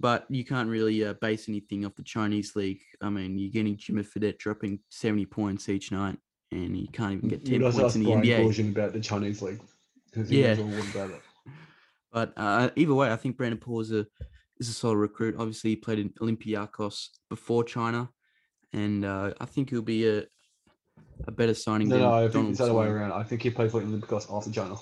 But 0.00 0.24
you 0.30 0.46
can't 0.46 0.68
really 0.68 1.04
uh, 1.04 1.12
base 1.20 1.48
anything 1.48 1.84
off 1.84 1.94
the 1.94 2.02
Chinese 2.02 2.56
league. 2.56 2.80
I 3.02 3.10
mean, 3.10 3.38
you're 3.38 3.50
getting 3.50 3.76
Jimmer 3.76 4.06
Fredette 4.06 4.38
dropping 4.38 4.80
70 4.88 5.26
points 5.26 5.68
each 5.68 5.92
night, 5.92 6.16
and 6.50 6.74
you 6.74 6.88
can't 6.88 7.12
even 7.12 7.28
get 7.28 7.44
10 7.44 7.60
points 7.60 7.94
in 7.94 8.04
the 8.04 8.10
Brian 8.10 8.24
NBA. 8.24 8.70
About 8.70 8.92
the 8.94 9.00
Chinese 9.00 9.42
league 9.42 9.60
Yeah. 10.26 10.56
But 12.12 12.32
uh, 12.36 12.70
either 12.74 12.94
way, 12.94 13.12
I 13.12 13.16
think 13.16 13.36
Brandon 13.36 13.60
Paul 13.60 13.82
is 13.82 13.92
a 13.92 14.04
is 14.58 14.68
a 14.68 14.72
solid 14.72 14.96
recruit. 14.96 15.36
Obviously, 15.38 15.70
he 15.70 15.76
played 15.76 16.00
in 16.00 16.10
Olympiacos 16.20 17.06
before 17.28 17.62
China, 17.62 18.10
and 18.72 19.04
uh, 19.04 19.32
I 19.40 19.44
think 19.44 19.70
he'll 19.70 19.82
be 19.82 20.08
a 20.08 20.24
a 21.28 21.30
better 21.30 21.54
signing 21.54 21.88
No, 21.88 21.98
than 21.98 22.04
no, 22.04 22.12
I 22.12 22.28
think 22.28 22.48
it's 22.48 22.58
the 22.58 22.64
other 22.64 22.74
way 22.74 22.86
around. 22.86 23.12
I 23.12 23.22
think 23.22 23.42
he 23.42 23.50
played 23.50 23.70
for 23.70 23.80
Olympiacos 23.80 24.34
after 24.34 24.50
China. 24.50 24.74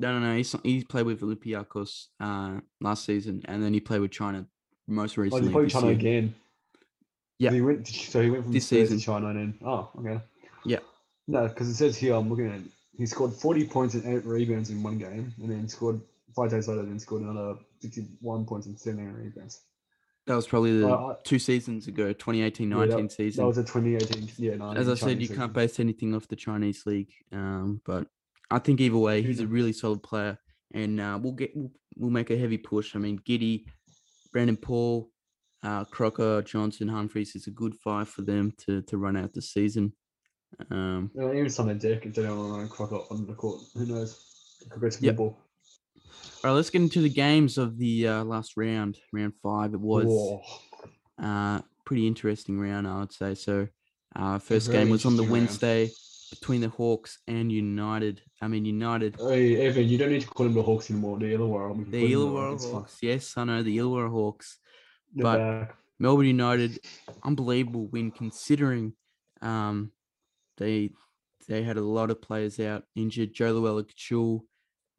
No, 0.00 0.18
no, 0.18 0.32
no. 0.32 0.36
He, 0.36 0.44
he 0.78 0.84
played 0.84 1.06
with 1.06 1.20
Olympiacos 1.20 2.06
uh, 2.20 2.60
last 2.80 3.04
season, 3.04 3.42
and 3.44 3.62
then 3.62 3.72
he 3.74 3.80
played 3.80 4.00
with 4.00 4.10
China 4.10 4.46
most 4.88 5.18
Oh, 5.18 5.22
recently. 5.22 5.46
he 5.48 5.52
played 5.52 5.70
China 5.70 5.86
year. 5.86 5.94
again. 5.96 6.34
Yeah. 7.38 7.50
He 7.52 7.60
went. 7.60 7.86
To, 7.86 7.92
so 7.92 8.20
he 8.22 8.30
went 8.30 8.44
from 8.44 8.52
This 8.52 8.66
season. 8.66 8.98
to 8.98 9.04
China 9.04 9.28
and 9.28 9.38
then. 9.38 9.58
Oh, 9.64 9.90
okay. 9.98 10.20
Yeah. 10.64 10.78
No, 11.28 11.46
because 11.48 11.68
it 11.68 11.74
says 11.74 11.96
here 11.96 12.14
I'm 12.14 12.28
looking 12.28 12.48
at. 12.48 12.56
it, 12.60 12.66
He 12.96 13.06
scored 13.06 13.32
40 13.32 13.66
points 13.68 13.94
and 13.94 14.04
eight 14.06 14.24
rebounds 14.24 14.70
in 14.70 14.82
one 14.82 14.98
game, 14.98 15.32
and 15.40 15.50
then 15.50 15.68
scored 15.68 16.00
five 16.34 16.50
days 16.50 16.68
later. 16.68 16.82
Then 16.82 16.98
scored 16.98 17.22
another 17.22 17.56
51 17.82 18.44
points 18.46 18.66
and 18.66 18.78
17 18.78 19.12
rebounds. 19.12 19.60
That 20.26 20.34
was 20.36 20.46
probably 20.46 20.78
the 20.78 20.88
Uh, 20.88 21.16
two 21.24 21.38
seasons 21.38 21.88
ago, 21.88 22.12
2018 22.12 22.70
Yeah, 22.70 22.76
19 22.76 22.96
that, 23.06 23.12
season. 23.12 23.42
That 23.42 23.46
was 23.48 23.58
a 23.58 23.62
2018. 23.64 24.28
Yeah, 24.36 24.56
19 24.56 24.76
As 24.76 24.88
I 24.88 24.94
said, 24.94 25.18
you 25.20 25.26
season. 25.26 25.36
can't 25.36 25.52
base 25.52 25.80
anything 25.80 26.14
off 26.14 26.28
the 26.28 26.36
Chinese 26.36 26.84
league. 26.84 27.10
Um, 27.32 27.80
but 27.86 28.06
I 28.50 28.58
think 28.58 28.80
either 28.80 28.96
way, 28.96 29.22
he's 29.22 29.40
a 29.40 29.46
really 29.46 29.72
solid 29.72 30.02
player, 30.02 30.38
and 30.74 31.00
uh, 31.00 31.18
we'll 31.22 31.32
get 31.34 31.52
we'll, 31.54 31.70
we'll 31.96 32.10
make 32.10 32.30
a 32.30 32.36
heavy 32.38 32.58
push. 32.58 32.94
I 32.96 32.98
mean, 32.98 33.18
Giddey, 33.20 33.64
Brandon 34.32 34.56
Paul, 34.56 35.10
uh, 35.62 35.84
Crocker, 35.84 36.42
Johnson, 36.42 36.88
Humphries 36.88 37.36
is 37.36 37.46
a 37.46 37.50
good 37.50 37.74
five 37.76 38.08
for 38.08 38.22
them 38.22 38.52
to 38.66 38.82
to 38.82 38.98
run 38.98 39.16
out 39.16 39.32
the 39.32 39.42
season. 39.42 39.92
Um, 40.70 41.10
You 41.14 41.20
know, 41.20 41.32
even 41.32 41.48
some 41.50 41.68
of 41.68 41.78
Dick, 41.78 42.06
if 42.06 42.14
they 42.14 42.22
don't 42.22 42.36
want 42.38 42.52
to 42.54 42.58
run 42.58 42.68
Crocker 42.68 43.00
on 43.10 43.26
the 43.26 43.34
court, 43.34 43.60
who 43.74 43.86
knows? 43.86 44.26
Could 44.68 44.80
go 44.82 44.90
to 44.90 45.00
Yep. 45.02 45.12
the 45.14 45.16
ball. 45.16 45.38
all 46.42 46.50
right, 46.50 46.50
let's 46.52 46.70
get 46.70 46.82
into 46.82 47.00
the 47.00 47.08
games 47.08 47.56
of 47.56 47.78
the 47.78 48.08
uh, 48.08 48.24
last 48.24 48.56
round, 48.56 48.98
round 49.12 49.34
five. 49.42 49.74
It 49.74 49.80
was. 49.80 50.40
Uh, 51.22 51.60
pretty 51.84 52.06
interesting 52.06 52.58
round, 52.58 52.86
I 52.86 53.00
would 53.00 53.12
say. 53.12 53.34
So, 53.34 53.68
uh, 54.16 54.38
first 54.38 54.70
game 54.70 54.90
was 54.90 55.04
on 55.04 55.16
the 55.16 55.22
Wednesday. 55.24 55.84
round. 55.84 55.92
Between 56.30 56.60
the 56.60 56.68
Hawks 56.68 57.18
and 57.26 57.50
United. 57.50 58.22
I 58.40 58.48
mean, 58.48 58.64
United, 58.64 59.16
Hey, 59.18 59.66
Evan, 59.66 59.88
you 59.88 59.98
don't 59.98 60.10
need 60.10 60.22
to 60.22 60.28
call 60.28 60.44
them 60.46 60.54
the 60.54 60.62
Hawks 60.62 60.90
anymore. 60.90 61.18
The 61.18 61.32
Illawarra. 61.34 61.90
the 61.90 62.12
Illawarra. 62.12 62.72
Hawks. 62.72 62.98
Yes, 63.02 63.34
I 63.36 63.44
know 63.44 63.62
the 63.62 63.76
Illawarra 63.78 64.10
Hawks. 64.10 64.58
They're 65.14 65.22
but- 65.24 65.38
back. 65.38 65.76
Melbourne 65.98 66.26
United, 66.26 66.78
unbelievable 67.24 67.86
win 67.88 68.10
considering 68.10 68.94
um, 69.42 69.92
they 70.56 70.90
they 71.46 71.62
had 71.62 71.76
a 71.76 71.82
lot 71.82 72.10
of 72.10 72.22
players 72.22 72.58
out 72.58 72.84
injured. 72.96 73.34
Jo 73.34 73.52
Lual-Acuil, 73.60 74.40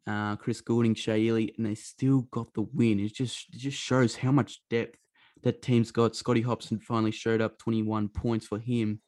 uh, 0.06 0.36
Chris 0.36 0.62
Goulding, 0.62 0.94
Shea 0.94 1.26
Ili, 1.26 1.56
and 1.58 1.66
they 1.66 1.74
still 1.74 2.22
got 2.30 2.54
the 2.54 2.62
win. 2.62 3.00
It 3.00 3.16
just 3.16 3.48
it 3.52 3.58
just 3.58 3.80
shows 3.80 4.16
how 4.16 4.32
much 4.32 4.62
depth 4.70 5.00
that 5.42 5.64
team's 5.64 5.90
got. 5.92 6.16
Scotty 6.16 6.42
Hopson 6.42 6.80
finally 6.80 7.12
showed 7.12 7.42
up 7.42 7.58
21 7.58 8.10
points 8.10 8.46
for 8.46 8.60
him. 8.60 9.02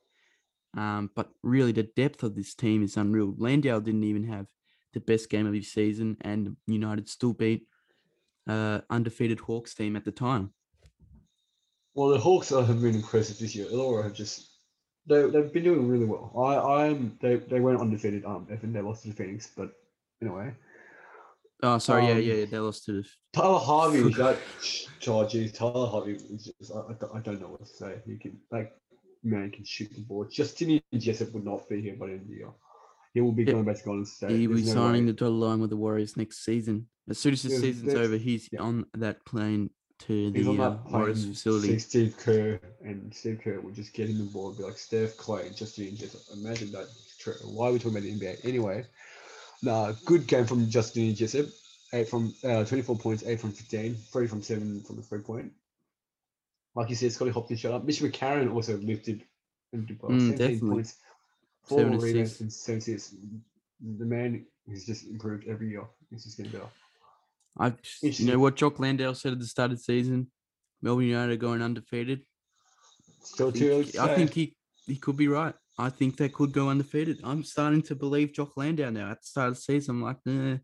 Um, 0.76 1.12
but 1.16 1.30
really, 1.44 1.72
the 1.72 1.84
depth 1.96 2.24
of 2.24 2.36
this 2.36 2.56
team 2.56 2.84
is 2.84 2.98
unreal. 2.98 3.36
Landale 3.38 3.82
didn't 3.82 4.04
even 4.04 4.24
have 4.26 4.48
the 4.94 5.00
best 5.00 5.30
game 5.30 5.46
of 5.46 5.54
his 5.54 5.72
season, 5.72 6.18
and 6.22 6.56
United 6.68 7.08
still 7.10 7.34
beat 7.34 7.68
uh, 8.48 8.82
undefeated 8.90 9.40
Hawks 9.40 9.74
team 9.76 9.96
at 9.96 10.06
the 10.06 10.12
time. 10.12 10.52
Well, 11.96 12.10
the 12.10 12.18
Hawks 12.20 12.50
have 12.50 12.68
been 12.82 12.96
impressive 12.96 13.38
this 13.38 13.56
year. 13.56 13.68
Illawarra 13.68 14.04
have 14.06 14.14
just 14.14 14.50
they 15.06 15.30
they've 15.30 15.52
been 15.54 15.64
doing 15.64 15.88
really 15.88 16.06
well. 16.06 16.34
I 16.38 16.86
I'm 16.86 17.18
they 17.22 17.36
they 17.36 17.60
went 17.60 17.80
undefeated. 17.80 18.26
Um, 18.26 18.48
Evan 18.52 18.74
they 18.74 18.82
lost 18.82 19.04
to 19.04 19.10
the 19.10 19.16
Phoenix, 19.16 19.52
but 19.56 19.70
anyway, 20.22 20.54
Oh, 21.62 21.78
sorry. 21.78 22.06
yeah, 22.08 22.14
Um, 22.14 22.22
yeah, 22.40 22.46
they 22.46 22.60
lost 22.60 22.86
to 22.86 22.94
the. 22.94 23.08
Tyler 23.34 23.60
Harvey. 23.60 24.02
that 24.14 24.38
oh 25.08 25.28
geez, 25.28 25.52
Tyler 25.52 25.88
Harvey. 25.88 26.18
Just, 26.18 26.72
I, 26.74 26.80
I 26.80 26.94
don't- 27.00 27.16
I 27.16 27.20
don't 27.20 27.42
know 27.42 27.48
what 27.50 27.60
to 27.66 27.66
say. 27.68 28.02
He 28.08 28.18
can 28.18 28.40
like 28.52 28.74
man 29.24 29.52
can 29.52 29.64
shoot 29.66 29.90
the 29.94 30.02
ball. 30.02 30.26
Justinian 30.26 30.82
Jessup 30.98 31.34
would 31.34 31.46
not 31.46 31.68
be 31.70 31.82
here 31.82 31.96
by 31.96 32.08
the 32.08 32.14
end 32.14 32.22
of 32.24 32.28
the 32.28 32.36
year. 32.36 32.50
He 33.14 33.22
will 33.22 33.32
be 33.32 33.44
Yep. 33.44 33.54
going 33.54 33.66
back 33.66 33.78
to 33.78 33.84
Golden 33.84 34.06
State. 34.06 34.32
He 34.32 34.48
will 34.48 34.56
be 34.58 34.64
no 34.64 34.74
signing 34.74 35.06
way. 35.06 35.12
the 35.12 35.14
dotted 35.14 35.34
line 35.36 35.60
with 35.62 35.70
the 35.70 35.78
Warriors 35.78 36.18
next 36.18 36.44
season. 36.44 36.88
As 37.10 37.20
soon 37.20 37.34
as 37.34 37.44
the 37.44 37.50
There's- 37.50 37.62
season's 37.62 37.94
over, 37.94 38.18
he's 38.18 38.50
yeah. 38.52 38.62
on 38.62 38.86
that 38.96 39.24
plane 39.26 39.70
to 40.00 40.32
He's 40.32 40.46
the 40.46 40.52
uh, 40.62 40.78
Warriors 40.90 41.26
facility. 41.26 41.78
Steve 41.80 42.16
Kerr 42.18 42.60
and 42.82 43.14
Steve 43.14 43.40
Kerr 43.44 43.60
would 43.62 43.76
just 43.76 43.94
get 43.94 44.10
him 44.10 44.18
the 44.18 44.24
ball 44.26 44.50
and 44.50 44.58
be 44.58 44.64
like 44.64 44.78
Steph, 44.78 45.16
Clay, 45.18 45.48
and 45.48 45.56
Justinian 45.56 45.96
Jessup. 45.96 46.22
Imagine 46.36 46.72
that. 46.72 46.88
Why 47.46 47.68
are 47.68 47.72
we 47.72 47.78
talking 47.80 47.92
about 47.92 48.04
the 48.04 48.12
NBA? 48.12 48.44
Anyway, 48.44 48.84
nah, 49.62 49.94
good 50.06 50.28
game 50.28 50.46
from 50.46 50.68
Justinian 50.70 51.16
Jessup. 51.16 51.46
Eight 51.94 52.10
from 52.10 52.34
uh, 52.44 52.66
24 52.66 52.98
points, 52.98 53.24
eight 53.24 53.40
from 53.40 53.52
15, 53.52 53.96
three 54.12 54.26
from 54.28 54.42
seven 54.42 54.82
from 54.82 54.96
the 54.96 55.04
three 55.04 55.20
point. 55.22 55.52
Like 56.76 56.90
you 56.90 56.96
said, 56.96 57.12
Scotty 57.12 57.32
Hopson 57.32 57.56
shut 57.56 57.72
up. 57.72 57.86
Mitch 57.86 58.00
McCarron 58.00 58.54
also 58.54 58.78
lifted 58.78 59.24
did. 59.74 60.00
Mm, 60.00 60.20
17 60.20 60.38
definitely. 60.38 60.70
points, 60.70 60.98
four 61.64 61.80
Seven 61.80 61.98
rebounds, 61.98 62.42
and 62.42 62.54
seven 62.54 62.78
assists. 62.80 63.16
The 63.82 64.06
man 64.06 64.46
has 64.70 64.86
just 64.86 65.08
improved 65.08 65.48
every 65.48 65.70
year. 65.70 65.84
He's 66.10 66.24
just 66.24 66.38
getting 66.38 66.52
better. 66.52 66.70
I, 67.60 67.74
you 68.02 68.26
know 68.26 68.40
what 68.40 68.56
Jock 68.56 68.80
Landale 68.80 69.16
said 69.16 69.34
at 69.34 69.40
the 69.40 69.46
start 69.46 69.72
of 69.72 69.78
the 69.78 69.84
season. 69.84 70.32
Melbourne 70.82 71.06
United 71.06 71.34
are 71.34 71.38
going 71.38 71.62
undefeated. 71.62 72.22
Still 73.22 73.50
I 73.50 73.52
too 73.52 73.70
early 73.72 73.84
think, 73.84 73.96
to 73.96 74.02
I 74.02 74.16
think 74.16 74.34
he 74.34 74.56
he 74.86 74.96
could 74.96 75.18
be 75.18 75.28
right. 75.28 75.54
I 75.78 75.90
think 75.90 76.18
they 76.18 76.30
could 76.30 76.52
go 76.52 76.70
undefeated. 76.70 77.20
I'm 77.24 77.44
starting 77.44 77.82
to 77.84 77.96
believe 77.96 78.34
Jock 78.34 78.58
Landale 78.58 78.92
now. 78.92 79.12
At 79.12 79.22
the 79.22 79.28
start 79.28 79.48
of 79.50 79.56
the 79.56 79.62
season, 79.62 79.96
I'm 79.96 80.02
like, 80.04 80.18
nah, 80.26 80.58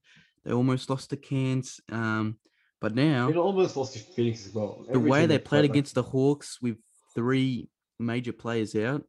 they 0.46 0.51
almost 0.51 0.89
lost 0.89 1.10
to 1.12 1.18
Cairns. 1.18 1.80
Um, 1.92 2.38
but 2.82 2.96
now 2.96 3.30
It 3.30 3.36
almost 3.38 3.76
lost 3.76 3.94
to 3.94 4.00
Phoenix 4.00 4.46
as 4.48 4.54
well. 4.54 4.86
the 4.92 5.00
way 5.00 5.26
they 5.26 5.38
played 5.40 5.66
against 5.66 5.96
the 5.96 6.04
Hawks 6.04 6.62
with 6.62 6.78
three 7.16 7.70
major 8.00 8.34
players 8.34 8.76
out, 8.76 9.04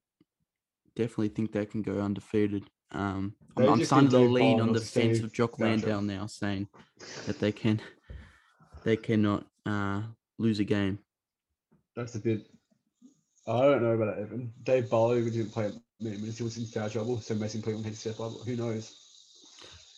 definitely 0.97 1.29
think 1.29 1.53
they 1.53 1.67
can 1.67 1.83
go 1.83 2.01
undefeated. 2.01 2.65
Um, 2.93 3.35
I'm, 3.57 3.69
I'm 3.69 3.79
just 3.79 3.91
starting 3.91 4.09
need 4.09 4.27
to 4.27 4.33
lean 4.33 4.61
on 4.61 4.73
the 4.73 4.81
fence 4.81 5.21
of 5.21 5.33
Jock. 5.33 5.59
Landale 5.61 6.03
now, 6.03 6.27
saying 6.27 6.67
that 7.27 7.39
they 7.39 7.53
can, 7.53 7.81
they 8.85 8.97
cannot 8.97 9.47
uh, 9.65 10.03
lose 10.39 10.59
a 10.59 10.65
game. 10.65 10.99
That's 11.95 12.15
a 12.17 12.21
bit. 12.21 12.47
I 13.47 13.63
don't 13.63 13.83
know 13.83 13.93
about 13.93 14.17
that, 14.17 14.23
Evan. 14.23 14.53
Dave 14.63 14.91
Barlow 14.91 15.21
didn't 15.21 15.51
play 15.51 15.71
many 16.01 16.17
minutes. 16.17 16.39
He 16.39 16.45
was 16.45 16.57
in 16.57 16.67
foul 16.67 16.91
trouble, 16.91 17.21
so 17.21 17.35
Mason 17.35 17.63
Cleveland 17.63 17.87
had 17.87 17.95
to 17.95 18.01
step 18.01 18.21
up. 18.21 18.33
Who 18.45 18.57
knows? 18.57 19.00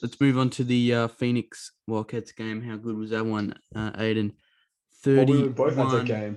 Let's 0.02 0.20
move 0.20 0.36
on 0.36 0.50
to 0.50 0.64
the 0.64 0.94
uh, 0.94 1.08
Phoenix 1.08 1.70
Wildcats 1.86 2.32
game. 2.32 2.60
How 2.60 2.76
good 2.76 2.96
was 2.96 3.10
that 3.10 3.24
one, 3.24 3.54
uh, 3.74 3.92
Aiden? 3.92 4.32
Well, 5.06 5.24
we 5.26 5.48
both 5.48 5.76
had 5.76 5.86
that 5.86 6.06
31, 6.06 6.06
game. 6.06 6.36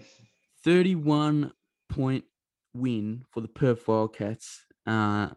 31 0.64 1.52
point 1.90 2.24
win 2.76 3.26
for 3.32 3.42
the 3.42 3.48
Perth 3.48 3.88
Wildcats. 3.88 4.64
Uh, 4.86 5.30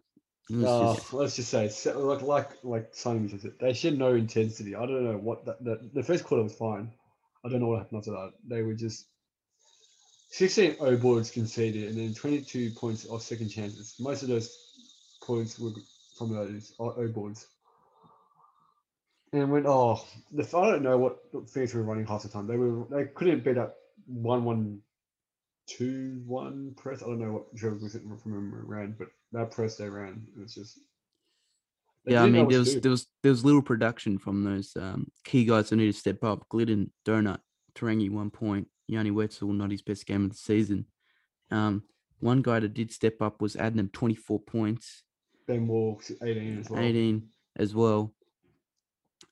Uh, 0.51 0.93
just- 0.95 1.13
let's 1.13 1.35
just 1.35 1.49
say, 1.49 1.93
like 1.93 2.21
like 2.23 2.63
like 2.63 2.89
Simon 2.91 3.29
said, 3.39 3.53
they 3.59 3.73
showed 3.73 3.97
no 3.97 4.13
intensity. 4.15 4.75
I 4.75 4.85
don't 4.87 5.03
know 5.03 5.17
what 5.17 5.45
that, 5.45 5.63
that 5.63 5.93
the 5.93 6.01
first 6.03 6.23
quarter 6.23 6.43
was 6.43 6.55
fine. 6.55 6.91
I 7.43 7.49
don't 7.49 7.61
know 7.61 7.67
what 7.67 7.79
happened 7.79 7.99
after 7.99 8.11
that. 8.11 8.33
They 8.47 8.63
were 8.63 8.73
just 8.73 9.05
16 10.31 10.77
O 10.79 10.97
boards 10.97 11.29
conceded, 11.31 11.89
and 11.89 11.97
then 11.99 12.13
22 12.15 12.71
points 12.71 13.07
off 13.07 13.21
second 13.21 13.49
chances. 13.49 13.95
Most 13.99 14.23
of 14.23 14.29
those 14.29 14.55
points 15.21 15.59
were 15.59 15.71
from 16.17 16.33
those 16.33 16.73
O 16.79 17.07
boards. 17.07 17.45
And 19.31 19.51
went 19.51 19.67
oh, 19.67 20.03
the 20.31 20.43
I 20.57 20.71
don't 20.71 20.81
know 20.81 20.97
what 20.97 21.19
Phoenix 21.49 21.73
were 21.73 21.83
running 21.83 22.05
half 22.05 22.23
the 22.23 22.29
time. 22.29 22.47
They 22.47 22.57
were 22.57 22.85
they 22.89 23.05
couldn't 23.05 23.43
beat 23.43 23.55
that 23.55 23.75
one 24.07 24.43
one 24.43 24.79
two 25.67 26.21
one 26.25 26.73
press. 26.75 27.03
I 27.03 27.07
don't 27.07 27.19
know 27.19 27.33
what 27.33 27.55
Trevor 27.55 27.77
was 27.81 27.93
from 27.93 28.65
ran, 28.65 28.95
but 28.97 29.09
that 29.31 29.51
press 29.51 29.75
they 29.75 29.87
ran 29.87 30.27
it 30.35 30.41
was 30.41 30.55
just. 30.55 30.79
yeah, 32.05 32.23
I 32.23 32.29
mean 32.29 32.47
there 32.47 32.59
was 32.59 32.79
there 32.81 32.91
was 32.91 33.07
there 33.21 33.31
was 33.31 33.45
little 33.45 33.61
production 33.61 34.17
from 34.17 34.43
those 34.43 34.73
um, 34.75 35.11
key 35.23 35.45
guys 35.45 35.69
that 35.69 35.75
need 35.75 35.91
to 35.91 35.99
step 35.99 36.23
up. 36.23 36.47
Gliddon, 36.49 36.89
Donut, 37.05 37.39
Te 37.75 37.85
Rangi, 37.85 38.09
one 38.09 38.31
point. 38.31 38.67
Yanni 38.87 39.11
Wetzell, 39.11 39.55
not 39.55 39.69
his 39.69 39.83
best 39.83 40.07
game 40.07 40.25
of 40.25 40.31
the 40.31 40.37
season. 40.37 40.85
Um, 41.51 41.83
one 42.19 42.41
guy 42.41 42.59
that 42.59 42.73
did 42.73 42.91
step 42.91 43.21
up 43.21 43.39
was 43.39 43.55
Adnam, 43.55 43.91
twenty 43.91 44.15
four 44.15 44.39
points. 44.39 45.03
Ben 45.47 45.67
Moore 45.67 45.99
eighteen 46.23 46.59
as 46.59 46.69
well. 46.69 46.81
18 46.81 47.27
as 47.57 47.75
well. 47.75 48.13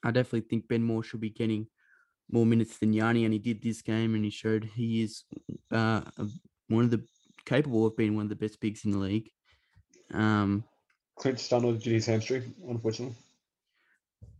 I 0.03 0.11
definitely 0.11 0.41
think 0.41 0.67
Ben 0.67 0.83
Moore 0.83 1.03
should 1.03 1.21
be 1.21 1.29
getting 1.29 1.67
more 2.31 2.45
minutes 2.45 2.77
than 2.77 2.93
Yanni, 2.93 3.25
and 3.25 3.33
he 3.33 3.39
did 3.39 3.61
this 3.61 3.81
game, 3.81 4.15
and 4.15 4.23
he 4.23 4.29
showed 4.29 4.63
he 4.63 5.01
is 5.03 5.23
uh, 5.71 6.01
one 6.67 6.83
of 6.83 6.91
the 6.91 7.03
capable 7.45 7.85
of 7.85 7.95
being 7.97 8.15
one 8.15 8.25
of 8.25 8.29
the 8.29 8.35
best 8.35 8.59
bigs 8.59 8.85
in 8.85 8.91
the 8.91 8.97
league. 8.97 9.29
Um, 10.13 10.63
Clint 11.17 11.37
Steindl 11.37 11.81
did 11.81 11.93
his 11.93 12.05
hamstring, 12.05 12.53
unfortunately. 12.67 13.15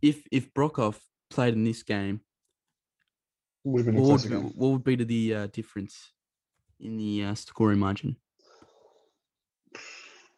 if 0.02 0.22
if 0.30 0.52
Broekhoff 0.54 0.98
played 1.30 1.54
in 1.54 1.64
this 1.64 1.82
game, 1.82 2.20
Would 3.64 3.84
have 3.84 3.94
been 3.94 4.02
what 4.02 4.10
would, 4.12 4.22
be, 4.22 4.28
game. 4.28 4.52
what 4.54 4.68
would 4.68 4.84
be 4.84 4.96
to 4.96 5.04
the 5.04 5.34
uh, 5.34 5.46
difference 5.48 6.12
in 6.80 6.96
the 6.96 7.24
uh, 7.24 7.34
scoring 7.34 7.78
margin? 7.80 8.16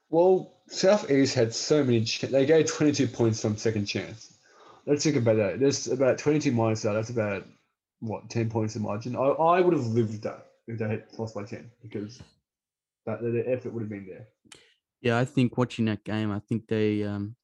Well, 0.09 0.61
Southeast 0.69 1.35
had 1.35 1.55
so 1.55 1.85
many. 1.85 2.05
Ch- 2.05 2.23
they 2.23 2.47
gave 2.47 2.67
22 2.67 3.07
points 3.09 3.41
from 3.43 3.57
second 3.57 3.87
chance. 3.87 4.37
Let's 4.87 5.05
think 5.05 5.17
about 5.17 5.37
that. 5.37 5.61
There's 5.61 5.89
about 5.89 6.19
22 6.19 6.53
minus 6.53 6.83
that. 6.83 6.93
That's 6.93 7.11
about 7.11 7.47
what 8.01 8.31
10 8.31 8.51
points 8.51 8.77
in 8.77 8.83
margin. 8.83 9.17
I, 9.17 9.21
I 9.21 9.61
would 9.61 9.75
have 9.75 9.87
lived 9.87 10.23
that 10.23 10.47
if 10.67 10.79
they 10.79 10.89
had 10.89 11.05
lost 11.19 11.35
by 11.35 11.45
10 11.45 11.71
because 11.83 12.21
that 13.07 13.21
the 13.21 13.45
effort 13.47 13.73
would 13.73 13.83
have 13.83 13.91
been 13.91 14.07
there. 14.07 14.27
Yeah, 15.03 15.19
I 15.19 15.25
think 15.25 15.57
watching 15.57 15.87
that 15.87 16.05
game, 16.05 16.31
I 16.31 16.41
think 16.41 16.67
they, 16.69 17.03
um, 17.05 17.37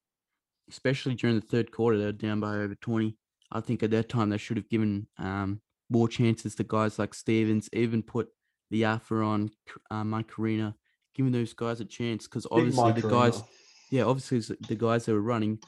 especially 0.71 1.15
during 1.15 1.37
the 1.37 1.47
third 1.47 1.73
quarter, 1.73 1.99
they're 1.99 2.13
down 2.13 2.41
by 2.41 2.57
over 2.57 2.75
20. 2.75 3.17
I 3.53 3.61
think 3.61 3.83
at 3.83 3.91
that 3.93 4.09
time 4.09 4.31
they 4.31 4.39
should 4.39 4.57
have 4.57 4.69
given 4.69 5.07
um, 5.19 5.61
more 5.89 6.09
chances 6.09 6.55
to 6.57 6.65
guys 6.65 6.99
like 6.99 7.15
Stephens, 7.15 7.69
even 7.73 8.03
put 8.03 8.29
the 8.71 8.85
Alpha 8.85 9.17
on 9.17 9.51
uh, 9.91 10.05
Mike 10.05 10.35
Karina, 10.35 10.75
giving 11.15 11.33
those 11.33 11.55
guys 11.55 11.81
a 11.81 11.85
chance 11.85 12.27
because 12.27 12.47
obviously 12.51 12.93
the 12.93 13.09
guys, 13.09 13.43
yeah, 13.91 14.03
obviously 14.03 14.57
the 14.69 14.75
guys 14.75 15.07
that 15.07 15.13
were 15.13 15.21
running 15.21 15.59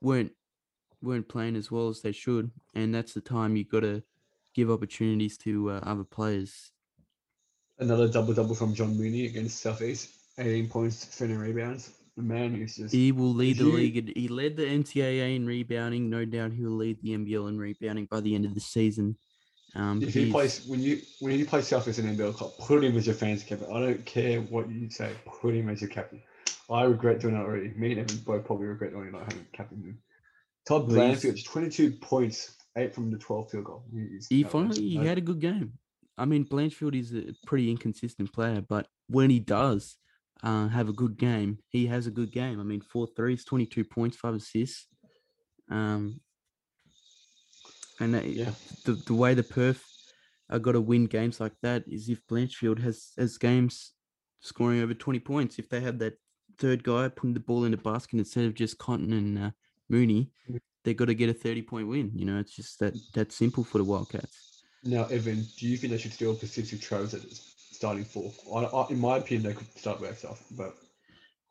weren't 0.00 0.32
weren't 1.02 1.28
playing 1.28 1.56
as 1.56 1.70
well 1.70 1.88
as 1.88 2.02
they 2.02 2.12
should, 2.12 2.50
and 2.74 2.94
that's 2.94 3.14
the 3.14 3.20
time 3.20 3.56
you 3.56 3.64
got 3.64 3.80
to 3.80 4.02
give 4.54 4.70
opportunities 4.70 5.36
to 5.38 5.70
uh, 5.70 5.80
other 5.82 6.04
players. 6.04 6.72
Another 7.78 8.08
double 8.08 8.34
double 8.34 8.54
from 8.54 8.74
John 8.74 8.96
Mooney 8.96 9.26
against 9.26 9.60
Southeast. 9.62 10.10
18 10.38 10.68
points, 10.68 11.04
13 11.04 11.36
rebounds. 11.38 11.92
The 12.16 12.22
man 12.22 12.54
is 12.60 12.76
just. 12.76 12.94
He 12.94 13.12
will 13.12 13.32
lead 13.34 13.58
the 13.58 13.64
you- 13.64 13.72
league. 13.72 14.16
He 14.16 14.28
led 14.28 14.56
the 14.56 14.64
NCAA 14.64 15.36
in 15.36 15.46
rebounding. 15.46 16.10
No 16.10 16.24
doubt 16.24 16.52
he 16.52 16.64
will 16.64 16.76
lead 16.76 16.98
the 17.02 17.10
NBL 17.16 17.48
in 17.48 17.58
rebounding 17.58 18.06
by 18.06 18.20
the 18.20 18.34
end 18.34 18.44
of 18.44 18.54
the 18.54 18.60
season. 18.60 19.16
Um, 19.74 20.02
If 20.02 20.14
he 20.14 20.22
he's- 20.22 20.32
plays 20.32 20.66
when 20.66 20.80
you 20.80 21.00
when 21.20 21.38
you 21.38 21.46
play 21.46 21.62
Southeast 21.62 21.98
in 22.00 22.06
NBL 22.16 22.36
Cup, 22.36 22.58
put 22.58 22.82
him 22.84 22.96
as 22.96 23.06
your 23.06 23.14
fans 23.14 23.42
captain. 23.44 23.68
I 23.72 23.80
don't 23.80 24.04
care 24.04 24.40
what 24.42 24.68
you 24.70 24.90
say. 24.90 25.12
Put 25.40 25.54
him 25.54 25.68
as 25.68 25.80
your 25.80 25.90
captain. 25.90 26.20
I 26.68 26.82
regret 26.84 27.20
doing 27.20 27.34
that 27.34 27.42
already. 27.44 27.68
Me 27.76 27.92
and 27.92 28.00
Evan 28.00 28.18
both 28.24 28.44
probably 28.44 28.66
regret 28.66 28.92
doing 28.92 29.10
not 29.12 29.22
having 29.24 29.46
captain 29.52 29.82
him. 29.82 29.98
Todd 30.70 30.88
Blanchfield, 30.88 31.44
22 31.44 31.90
points, 32.00 32.56
eight 32.78 32.94
from 32.94 33.10
the 33.10 33.18
12 33.18 33.50
field 33.50 33.64
goal. 33.64 33.84
He's 33.92 34.28
he 34.28 34.44
finally 34.44 34.80
he 34.80 34.96
had 34.96 35.18
a 35.18 35.20
good 35.20 35.40
game. 35.40 35.72
I 36.16 36.26
mean, 36.26 36.44
Blanchfield 36.44 36.94
is 36.94 37.12
a 37.12 37.34
pretty 37.44 37.70
inconsistent 37.70 38.32
player, 38.32 38.60
but 38.60 38.86
when 39.08 39.30
he 39.30 39.40
does 39.40 39.96
uh, 40.44 40.68
have 40.68 40.88
a 40.88 40.92
good 40.92 41.18
game, 41.18 41.58
he 41.70 41.86
has 41.86 42.06
a 42.06 42.10
good 42.12 42.30
game. 42.30 42.60
I 42.60 42.62
mean, 42.62 42.82
four 42.82 43.08
threes, 43.16 43.44
22 43.44 43.84
points, 43.84 44.16
five 44.16 44.34
assists. 44.34 44.86
Um, 45.68 46.20
and 47.98 48.14
that, 48.14 48.26
Yeah. 48.26 48.52
the, 48.84 48.92
the 48.92 49.14
way 49.14 49.34
the 49.34 49.42
Perth 49.42 49.84
are 50.50 50.60
got 50.60 50.72
to 50.72 50.80
win 50.80 51.06
games 51.06 51.40
like 51.40 51.54
that 51.62 51.82
is 51.88 52.08
if 52.08 52.24
Blanchfield 52.28 52.80
has 52.80 53.12
has 53.18 53.38
games 53.38 53.92
scoring 54.40 54.80
over 54.80 54.94
20 54.94 55.18
points. 55.18 55.58
If 55.58 55.68
they 55.68 55.80
have 55.80 55.98
that 55.98 56.14
third 56.58 56.84
guy 56.84 57.08
putting 57.08 57.34
the 57.34 57.40
ball 57.40 57.64
in 57.64 57.72
the 57.72 57.76
basket 57.76 58.18
instead 58.18 58.44
of 58.44 58.54
just 58.54 58.78
Cotton 58.78 59.12
and 59.12 59.38
uh, 59.38 59.50
Mooney, 59.90 60.30
Mm. 60.48 60.60
they 60.84 60.94
got 60.94 61.06
to 61.06 61.14
get 61.14 61.28
a 61.28 61.34
30 61.34 61.62
point 61.62 61.88
win. 61.88 62.12
You 62.14 62.24
know, 62.24 62.38
it's 62.38 62.54
just 62.54 62.78
that 62.78 62.94
that 63.14 63.32
simple 63.32 63.64
for 63.64 63.78
the 63.78 63.84
Wildcats. 63.84 64.62
Now, 64.84 65.04
Evan, 65.06 65.44
do 65.58 65.66
you 65.68 65.76
think 65.76 65.90
they 65.92 65.98
should 65.98 66.12
still 66.14 66.34
persist 66.34 66.72
with 66.72 66.80
Travis 66.80 67.12
as 67.12 67.40
starting 67.72 68.04
four? 68.04 68.32
I, 68.56 68.64
I, 68.64 68.88
in 68.88 68.98
my 68.98 69.18
opinion, 69.18 69.42
they 69.48 69.52
could 69.58 69.66
start 69.76 70.00
with 70.00 70.18
stuff, 70.18 70.42
but 70.52 70.74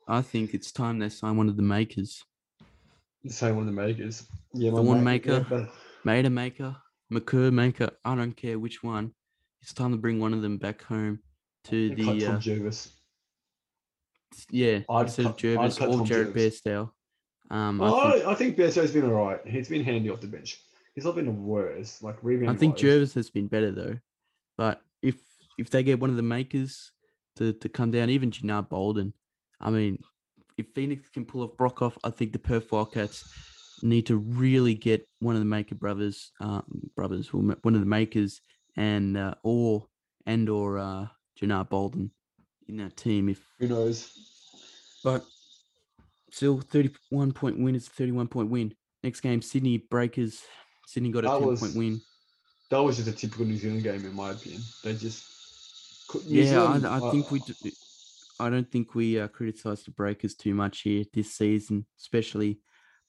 I 0.07 0.21
think 0.23 0.53
it's 0.55 0.71
time 0.71 0.97
they 0.97 1.09
sign 1.09 1.37
one 1.37 1.49
of 1.49 1.55
the 1.57 1.61
makers. 1.77 2.23
the 3.23 3.31
same 3.33 3.55
one 3.57 3.67
of 3.67 3.75
the 3.75 3.81
makers. 3.81 4.25
Yeah, 4.53 4.71
The 4.71 4.81
one 4.81 5.03
mate- 5.03 5.25
yeah, 5.25 5.39
maker. 5.39 5.45
but- 5.49 5.69
Matur 6.05 6.31
Maker, 6.31 6.77
Makur 7.11 7.51
Maker. 7.51 7.89
I 8.05 8.15
don't 8.15 8.31
care 8.35 8.57
which 8.57 8.81
one. 8.81 9.11
It's 9.61 9.73
time 9.73 9.91
to 9.91 9.97
bring 9.97 10.17
one 10.21 10.33
of 10.33 10.41
them 10.41 10.57
back 10.57 10.81
home 10.83 11.19
to 11.65 11.93
the 11.93 12.05
Tom 12.05 12.35
uh, 12.35 12.39
Jervis. 12.39 12.93
yeah 14.49 14.79
I'd 14.89 15.07
instead 15.07 15.25
of 15.25 15.31
cut- 15.37 15.45
I'd 15.59 15.71
Jervis 15.71 15.81
or 15.81 16.05
Jared 16.05 16.27
Jervis. 16.33 16.61
Bairstow. 16.61 16.91
Um, 17.51 17.81
I 17.81 17.87
I, 17.87 18.11
think 18.11 18.25
I 18.25 18.35
think 18.35 18.57
Bearsto's 18.57 18.91
been 18.91 19.05
all 19.05 19.25
right. 19.25 19.39
He's 19.45 19.69
been 19.69 19.83
handy 19.83 20.09
off 20.09 20.21
the 20.21 20.27
bench. 20.27 20.59
He's 20.95 21.05
not 21.05 21.15
been 21.15 21.25
the 21.25 21.31
worst. 21.31 22.03
Like 22.03 22.17
rebound. 22.21 22.55
I 22.55 22.59
think 22.59 22.73
wise. 22.73 22.81
Jervis 22.81 23.13
has 23.15 23.29
been 23.29 23.47
better 23.47 23.71
though. 23.71 23.97
But 24.57 24.81
if 25.01 25.15
if 25.57 25.69
they 25.69 25.83
get 25.83 25.99
one 25.99 26.09
of 26.09 26.15
the 26.15 26.21
makers 26.21 26.91
to, 27.37 27.53
to 27.53 27.69
come 27.69 27.91
down, 27.91 28.09
even 28.09 28.31
Jonah 28.31 28.61
Bolden, 28.61 29.13
I 29.59 29.69
mean, 29.69 29.99
if 30.57 30.67
Phoenix 30.75 31.09
can 31.09 31.25
pull 31.25 31.43
off 31.43 31.57
Broekhoff, 31.57 31.97
I 32.03 32.09
think 32.09 32.33
the 32.33 32.39
Perth 32.39 32.71
Wildcats 32.71 33.23
need 33.81 34.05
to 34.07 34.17
really 34.17 34.73
get 34.73 35.07
one 35.19 35.35
of 35.35 35.41
the 35.41 35.45
Maker 35.45 35.75
brothers, 35.75 36.31
um, 36.41 36.63
brothers, 36.95 37.33
one 37.33 37.55
of 37.65 37.79
the 37.79 37.85
makers, 37.85 38.41
and 38.75 39.17
uh, 39.17 39.35
or 39.43 39.87
and 40.25 40.49
or 40.49 40.77
uh, 40.77 41.07
Jonah 41.35 41.63
Bolden 41.63 42.11
in 42.67 42.77
that 42.77 42.97
team. 42.97 43.29
If 43.29 43.41
Who 43.59 43.67
knows? 43.67 44.11
but 45.03 45.23
still, 46.31 46.59
thirty-one 46.61 47.31
point 47.33 47.59
win 47.59 47.75
is 47.75 47.87
a 47.87 47.89
thirty-one 47.91 48.27
point 48.27 48.49
win. 48.49 48.73
Next 49.03 49.21
game, 49.21 49.41
Sydney 49.41 49.77
Breakers. 49.77 50.41
Sydney 50.87 51.11
got 51.11 51.19
a 51.25 51.27
That 51.27 51.39
ten 51.39 51.47
was- 51.47 51.59
point 51.61 51.75
win. 51.75 52.01
That 52.71 52.79
was 52.83 52.97
just 52.97 53.07
a 53.09 53.13
typical 53.13 53.45
New 53.45 53.57
Zealand 53.57 53.81
game, 53.81 54.05
in 54.05 54.13
my 54.13 54.31
opinion. 54.31 54.61
They 54.83 54.93
just. 54.93 55.25
New 56.27 56.41
Yeah, 56.41 56.49
Zealand, 56.49 56.85
I, 56.87 56.97
I 56.99 57.07
uh, 57.07 57.11
think 57.11 57.31
we. 57.31 57.41
I 58.39 58.49
don't 58.49 58.71
think 58.71 58.95
we 58.95 59.19
uh, 59.19 59.27
criticise 59.27 59.83
the 59.83 59.91
Breakers 59.91 60.35
too 60.35 60.53
much 60.55 60.81
here 60.81 61.03
this 61.13 61.33
season, 61.35 61.85
especially 61.99 62.59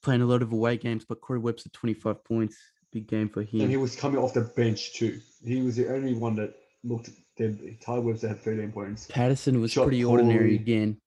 playing 0.03 0.23
a 0.23 0.27
lot 0.27 0.43
of 0.43 0.53
away 0.53 0.77
games. 0.77 1.05
But 1.09 1.21
Corey 1.21 1.39
Webster, 1.39 1.69
twenty-five 1.71 2.25
points, 2.25 2.57
big 2.93 3.07
game 3.07 3.29
for 3.29 3.43
him. 3.43 3.61
And 3.63 3.71
he 3.71 3.77
was 3.77 3.95
coming 3.97 4.19
off 4.23 4.35
the 4.35 4.41
bench 4.43 4.95
too. 4.95 5.21
He 5.45 5.61
was 5.63 5.77
the 5.77 5.93
only 5.93 6.15
one 6.15 6.37
that 6.37 6.55
looked 6.83 7.11
deadly. 7.37 7.79
Ty 7.83 7.99
Webster 7.99 8.29
had 8.29 8.41
13 8.43 8.73
points. 8.73 9.07
Patterson 9.07 9.61
was 9.61 9.71
shot 9.73 9.85
pretty 9.87 10.05
ordinary 10.05 10.55
again. 10.57 10.99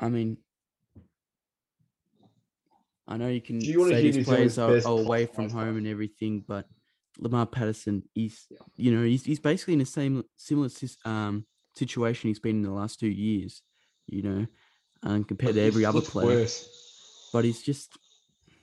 I 0.00 0.08
mean, 0.08 0.36
I 3.08 3.16
know 3.16 3.28
you 3.28 3.40
can 3.40 3.60
you 3.60 3.88
say 3.88 4.10
these 4.10 4.26
players 4.26 4.58
are, 4.58 4.76
are 4.76 5.00
away 5.00 5.26
from 5.26 5.48
home 5.48 5.78
and 5.78 5.86
everything, 5.86 6.44
but 6.46 6.66
Lamar 7.18 7.46
Patterson, 7.46 8.02
he's 8.14 8.46
you 8.76 8.94
know 8.94 9.02
he's 9.02 9.24
he's 9.24 9.40
basically 9.40 9.72
in 9.72 9.80
the 9.80 9.86
same 9.86 10.24
similar 10.36 10.68
um 11.04 11.46
situation 11.74 12.28
he's 12.28 12.38
been 12.38 12.56
in 12.56 12.62
the 12.62 12.70
last 12.70 13.00
two 13.00 13.08
years. 13.08 13.62
You 14.06 14.22
know, 14.22 14.46
um, 15.02 15.24
compared 15.24 15.54
to 15.54 15.62
every 15.62 15.84
other 15.84 16.00
player. 16.00 16.26
worse. 16.26 17.28
but 17.32 17.44
he's 17.44 17.62
just 17.62 17.96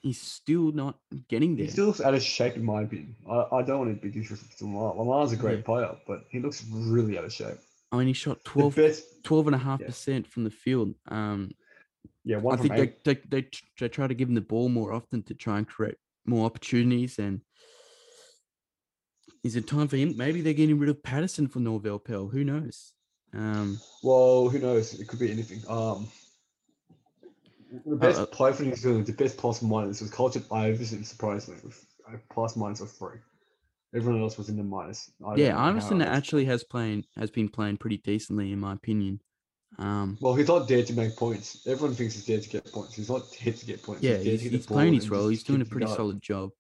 he's 0.01 0.21
still 0.21 0.71
not 0.71 0.99
getting 1.27 1.55
there. 1.55 1.65
He 1.65 1.71
still 1.71 1.87
looks 1.87 2.01
out 2.01 2.13
of 2.13 2.21
shape, 2.21 2.55
in 2.55 2.63
my 2.63 2.83
opinion. 2.83 3.15
I, 3.29 3.45
I 3.51 3.61
don't 3.63 3.79
want 3.79 3.95
to 3.95 4.01
be 4.01 4.11
disrespectful 4.11 4.67
to 4.67 4.73
Lamar. 4.73 4.95
Lamar's 4.95 5.31
a 5.33 5.35
great 5.35 5.59
Yeah. 5.59 5.65
player, 5.65 5.95
but 6.07 6.25
he 6.29 6.39
looks 6.39 6.63
really 6.71 7.17
out 7.17 7.25
of 7.25 7.33
shape. 7.33 7.57
I 7.91 7.97
mean, 7.97 8.07
he 8.07 8.13
shot 8.13 8.43
The 8.43 8.49
12, 8.51 8.75
best, 8.75 9.23
12 9.23 9.47
and 9.47 9.55
a 9.55 9.59
half 9.59 9.79
yeah. 9.79 9.87
percent 9.87 10.27
from 10.27 10.43
the 10.43 10.51
field. 10.51 10.93
Um, 11.07 11.51
yeah, 12.25 12.41
I 12.49 12.55
think 12.57 12.75
they, 12.75 12.81
eight. 12.81 13.03
they, 13.03 13.13
they, 13.29 13.47
they 13.79 13.87
try 13.87 14.07
to 14.07 14.13
give 14.13 14.27
him 14.27 14.35
the 14.35 14.41
ball 14.41 14.67
more 14.67 14.91
often 14.91 15.21
to 15.23 15.35
try 15.35 15.59
and 15.59 15.67
create 15.67 15.95
more 16.25 16.45
opportunities. 16.45 17.19
And 17.19 17.41
is 19.43 19.55
it 19.55 19.67
time 19.67 19.87
for 19.87 19.95
him? 19.95 20.17
Maybe 20.17 20.41
they're 20.41 20.53
getting 20.53 20.79
rid 20.79 20.89
of 20.89 21.03
Patterson 21.03 21.47
for 21.47 21.59
Norvel 21.59 22.03
Pelle. 22.03 22.27
Who 22.27 22.43
knows? 22.43 22.93
Um, 23.33 23.79
Well, 24.01 24.49
who 24.49 24.57
knows? 24.57 24.99
It 24.99 25.07
could 25.07 25.19
be 25.19 25.31
anything. 25.31 25.61
Um, 25.69 26.07
the 27.85 27.95
best 27.95 28.19
uh, 28.19 28.25
player 28.25 28.53
for 28.53 28.63
New 28.63 28.75
Zealand, 28.75 29.05
the 29.05 29.13
best 29.13 29.37
plus 29.37 29.61
minus 29.61 30.01
was 30.01 30.09
Colton 30.09 30.43
Iverson, 30.51 31.03
surprisingly, 31.03 31.59
with 31.63 31.85
a 32.11 32.17
plus 32.33 32.55
minus 32.55 32.81
of 32.81 32.91
three. 32.91 33.19
Everyone 33.95 34.21
else 34.21 34.37
was 34.37 34.49
in 34.49 34.57
the 34.57 34.63
minus. 34.63 35.11
I 35.25 35.35
yeah, 35.35 35.61
Iverson 35.61 36.01
actually 36.01 36.45
has 36.45 36.63
playing 36.63 37.05
has 37.15 37.29
been 37.29 37.49
playing 37.49 37.77
pretty 37.77 37.97
decently 37.97 38.51
in 38.51 38.59
my 38.59 38.73
opinion. 38.73 39.21
Um, 39.77 40.17
Well, 40.21 40.35
he's 40.35 40.47
not 40.47 40.67
there 40.67 40.83
to 40.83 40.93
make 40.93 41.15
points. 41.15 41.65
Everyone 41.67 41.95
thinks 41.95 42.15
he's 42.15 42.25
there 42.25 42.39
to 42.39 42.49
get 42.49 42.71
points. 42.71 42.95
He's 42.95 43.09
not 43.09 43.25
here 43.33 43.53
to 43.53 43.65
get 43.65 43.83
points. 43.83 44.03
yeah, 44.03 44.13
there 44.13 44.23
to 44.23 44.29
he's, 44.29 44.41
he's 44.43 44.65
playing 44.65 44.93
his 44.93 45.09
role. 45.09 45.27
He's 45.27 45.43
doing 45.43 45.61
a 45.61 45.65
pretty 45.65 45.87
solid 45.87 46.21
job. 46.21 46.51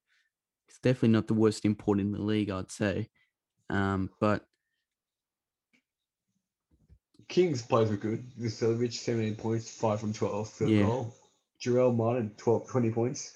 He's 0.67 0.79
definitely 0.79 1.09
not 1.09 1.27
the 1.27 1.33
worst 1.33 1.65
import 1.65 1.99
in 1.99 2.11
the 2.11 2.21
league, 2.21 2.49
I'd 2.49 2.71
say. 2.71 3.09
Um, 3.69 4.09
but 4.19 4.45
Kings 7.27 7.61
players 7.61 7.89
were 7.89 7.97
good. 7.97 8.23
Vasiljevic, 8.39 8.93
17 8.93 9.35
points, 9.35 9.69
5 9.69 9.99
from 9.99 10.13
12, 10.13 10.49
field 10.49 10.71
Yeah. 10.71 10.83
goal. 10.83 11.15
Jarell 11.59 11.95
Martin, 11.95 12.31
12, 12.37 12.67
20 12.67 12.91
points, 12.91 13.33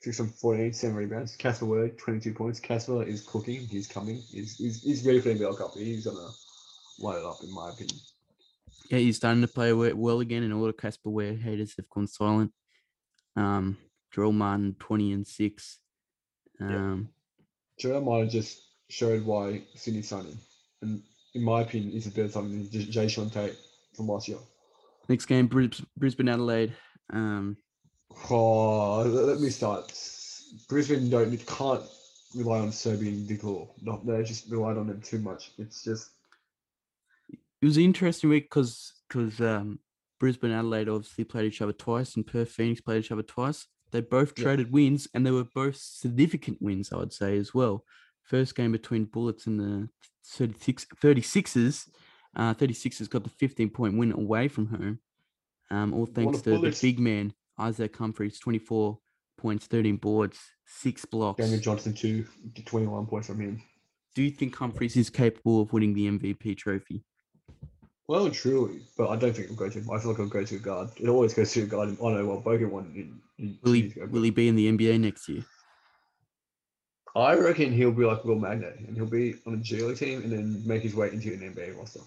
6 0.00 0.16
from 0.16 0.28
14, 0.28 0.72
7 0.72 0.94
rebounds. 0.94 1.34
Casper 1.36 1.66
Ware, 1.66 1.88
22 1.88 2.34
points. 2.34 2.60
Casper 2.60 3.02
is 3.02 3.22
cooking. 3.22 3.66
He's 3.66 3.86
coming. 3.88 4.22
He's, 4.30 4.56
he's, 4.58 4.82
he's 4.82 5.04
ready 5.04 5.20
for 5.20 5.30
the 5.30 5.34
NBL 5.36 5.58
Cup. 5.58 5.72
He's 5.74 6.04
going 6.04 6.16
to 6.18 6.30
light 7.02 7.18
it 7.18 7.24
up, 7.24 7.42
in 7.42 7.52
my 7.52 7.70
opinion. 7.70 7.98
Yeah, 8.90 8.98
he's 8.98 9.16
starting 9.16 9.42
to 9.42 9.48
play 9.48 9.72
well 9.72 10.20
again, 10.20 10.42
and 10.42 10.52
all 10.52 10.64
the 10.66 10.72
Casper 10.72 11.10
Ware 11.10 11.34
haters 11.34 11.74
have 11.76 11.88
gone 11.88 12.06
silent. 12.06 12.52
Um, 13.36 13.78
Jarell 14.14 14.34
Martin, 14.34 14.76
20 14.78 15.12
and 15.12 15.26
6. 15.26 15.78
Um, 16.60 17.08
Jarell 17.80 18.04
Martin 18.04 18.28
just 18.28 18.60
showed 18.90 19.24
why 19.24 19.62
Sydney 19.74 20.02
signed 20.02 20.28
him. 20.28 20.38
And 20.82 21.02
in 21.34 21.42
my 21.42 21.62
opinion, 21.62 21.92
he's 21.92 22.06
a 22.06 22.10
better 22.10 22.28
signing 22.28 22.50
than 22.64 22.70
J- 22.70 22.86
Jae'Sean 22.86 23.32
Tate 23.32 23.56
from 23.96 24.08
last 24.08 24.28
year. 24.28 24.38
next 25.08 25.26
game, 25.26 25.46
Bris- 25.46 25.82
Brisbane 25.96 26.28
Adelaide. 26.28 26.74
Um, 27.12 27.56
Oh, 28.28 29.02
let 29.02 29.40
me 29.40 29.48
start. 29.48 29.90
Brisbane 30.68 31.08
don't 31.08 31.34
can't 31.46 31.82
rely 32.34 32.58
on 32.58 32.70
Serbian 32.70 33.24
Victor. 33.26 33.64
No, 33.80 34.02
they 34.04 34.22
just 34.22 34.50
relied 34.50 34.76
on 34.76 34.86
them 34.86 35.00
too 35.00 35.18
much. 35.18 35.52
It's 35.58 35.82
just 35.82 36.10
it 37.62 37.64
was 37.64 37.76
an 37.76 37.84
interesting 37.84 38.28
week 38.28 38.44
because 38.44 38.92
because 39.08 39.40
um, 39.40 39.78
Brisbane 40.18 40.50
Adelaide 40.50 40.88
obviously 40.88 41.24
played 41.24 41.46
each 41.46 41.62
other 41.62 41.72
twice, 41.72 42.16
and 42.16 42.26
Perth 42.26 42.50
Phoenix 42.50 42.80
played 42.80 43.04
each 43.04 43.12
other 43.12 43.22
twice. 43.22 43.66
They 43.92 44.00
both 44.00 44.36
Yeah. 44.36 44.44
traded 44.44 44.72
wins, 44.72 45.06
and 45.14 45.24
they 45.24 45.30
were 45.30 45.46
both 45.54 45.76
significant 45.76 46.60
wins, 46.60 46.92
I 46.92 46.96
would 46.96 47.12
say 47.12 47.38
as 47.38 47.54
well. 47.54 47.84
First 48.22 48.56
game 48.56 48.72
between 48.72 49.04
Bullets 49.04 49.46
and 49.46 49.60
the 49.60 49.88
36, 50.24 50.86
36ers. 51.00 51.88
Uh, 52.34 52.54
36ers 52.54 53.10
got 53.10 53.24
the 53.24 53.30
15 53.30 53.70
point 53.70 53.96
win 53.96 54.12
away 54.12 54.48
from 54.48 54.66
home. 54.66 54.98
Um, 55.70 55.92
all 55.94 56.06
thanks 56.06 56.40
to 56.42 56.58
the 56.58 56.78
big 56.80 56.98
man 56.98 57.34
Isaac 57.58 57.96
Humphries, 57.96 58.38
24 58.38 58.98
points, 59.38 59.66
13 59.66 59.96
boards, 59.96 60.38
six 60.66 61.04
blocks. 61.04 61.38
Daniel 61.38 61.60
Johnson 61.60 61.94
too, 61.94 62.26
21 62.64 63.06
points 63.06 63.28
from 63.28 63.40
him. 63.40 63.62
Do 64.14 64.22
you 64.22 64.30
think 64.30 64.54
Humphries 64.56 64.96
is 64.96 65.10
capable 65.10 65.62
of 65.62 65.72
winning 65.72 65.94
the 65.94 66.06
MVP 66.06 66.56
trophy? 66.56 67.04
Well, 68.08 68.28
truly, 68.30 68.80
but 68.96 69.08
I 69.08 69.16
don't 69.16 69.32
think 69.32 69.44
it'll 69.44 69.56
go 69.56 69.68
to 69.68 69.78
him. 69.78 69.90
I 69.90 69.98
feel 69.98 70.10
like 70.10 70.18
it'll 70.18 70.30
go 70.30 70.44
to 70.44 70.56
a 70.56 70.58
guard. 70.58 70.90
It 70.96 71.08
always 71.08 71.34
goes 71.34 71.52
to 71.52 71.62
a 71.62 71.66
guard. 71.66 71.88
I 71.90 71.92
know 72.10 72.26
what 72.26 72.44
Bogan 72.44 72.70
won 72.70 72.92
in, 72.94 73.20
in 73.38 73.58
Will 73.62 73.72
he 73.72 73.92
will 74.10 74.22
he 74.22 74.30
be 74.30 74.48
in 74.48 74.56
the 74.56 74.70
NBA 74.76 75.00
next 75.00 75.28
year? 75.28 75.44
I 77.14 77.34
reckon 77.34 77.72
he'll 77.72 77.92
be 77.92 78.04
like 78.04 78.24
Will 78.24 78.36
Magnay, 78.40 78.86
and 78.88 78.96
he'll 78.96 79.06
be 79.06 79.34
on 79.46 79.54
a 79.54 79.56
G 79.58 79.82
League 79.82 79.98
team, 79.98 80.22
and 80.22 80.32
then 80.32 80.62
make 80.66 80.82
his 80.82 80.94
way 80.94 81.10
into 81.12 81.32
an 81.32 81.40
NBA 81.54 81.76
roster. 81.76 82.00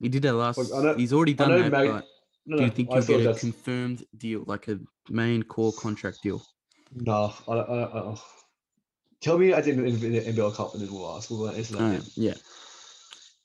He 0.00 0.08
did 0.08 0.22
that 0.22 0.34
last. 0.34 0.58
Know- 0.58 0.94
he's 0.94 1.12
already 1.12 1.34
done 1.34 1.50
that. 1.50 1.72
Mag- 1.72 2.04
No, 2.46 2.58
do 2.58 2.64
you 2.64 2.70
think 2.70 2.90
you'll 2.92 3.02
feel 3.02 3.18
get 3.18 3.24
a 3.26 3.28
that's 3.28 3.40
confirmed 3.40 4.04
deal, 4.16 4.44
like 4.46 4.68
a 4.68 4.78
main 5.10 5.42
core 5.42 5.72
contract 5.72 6.22
deal? 6.22 6.42
No, 6.94 7.34
I, 7.48 7.52
I, 7.52 7.82
I, 7.82 8.12
I, 8.12 8.16
tell 9.20 9.36
me 9.36 9.52
I 9.52 9.60
didn't 9.60 9.84
in 9.86 10.00
the 10.12 10.20
NBL 10.20 10.54
Cup, 10.54 10.74
and 10.74 10.82
then 10.82 10.92
we'll 10.92 11.16
ask. 11.16 11.28
We'll 11.28 11.48
answer 11.50 11.74
that. 11.74 11.78
Then. 11.78 12.02
yeah. 12.14 12.34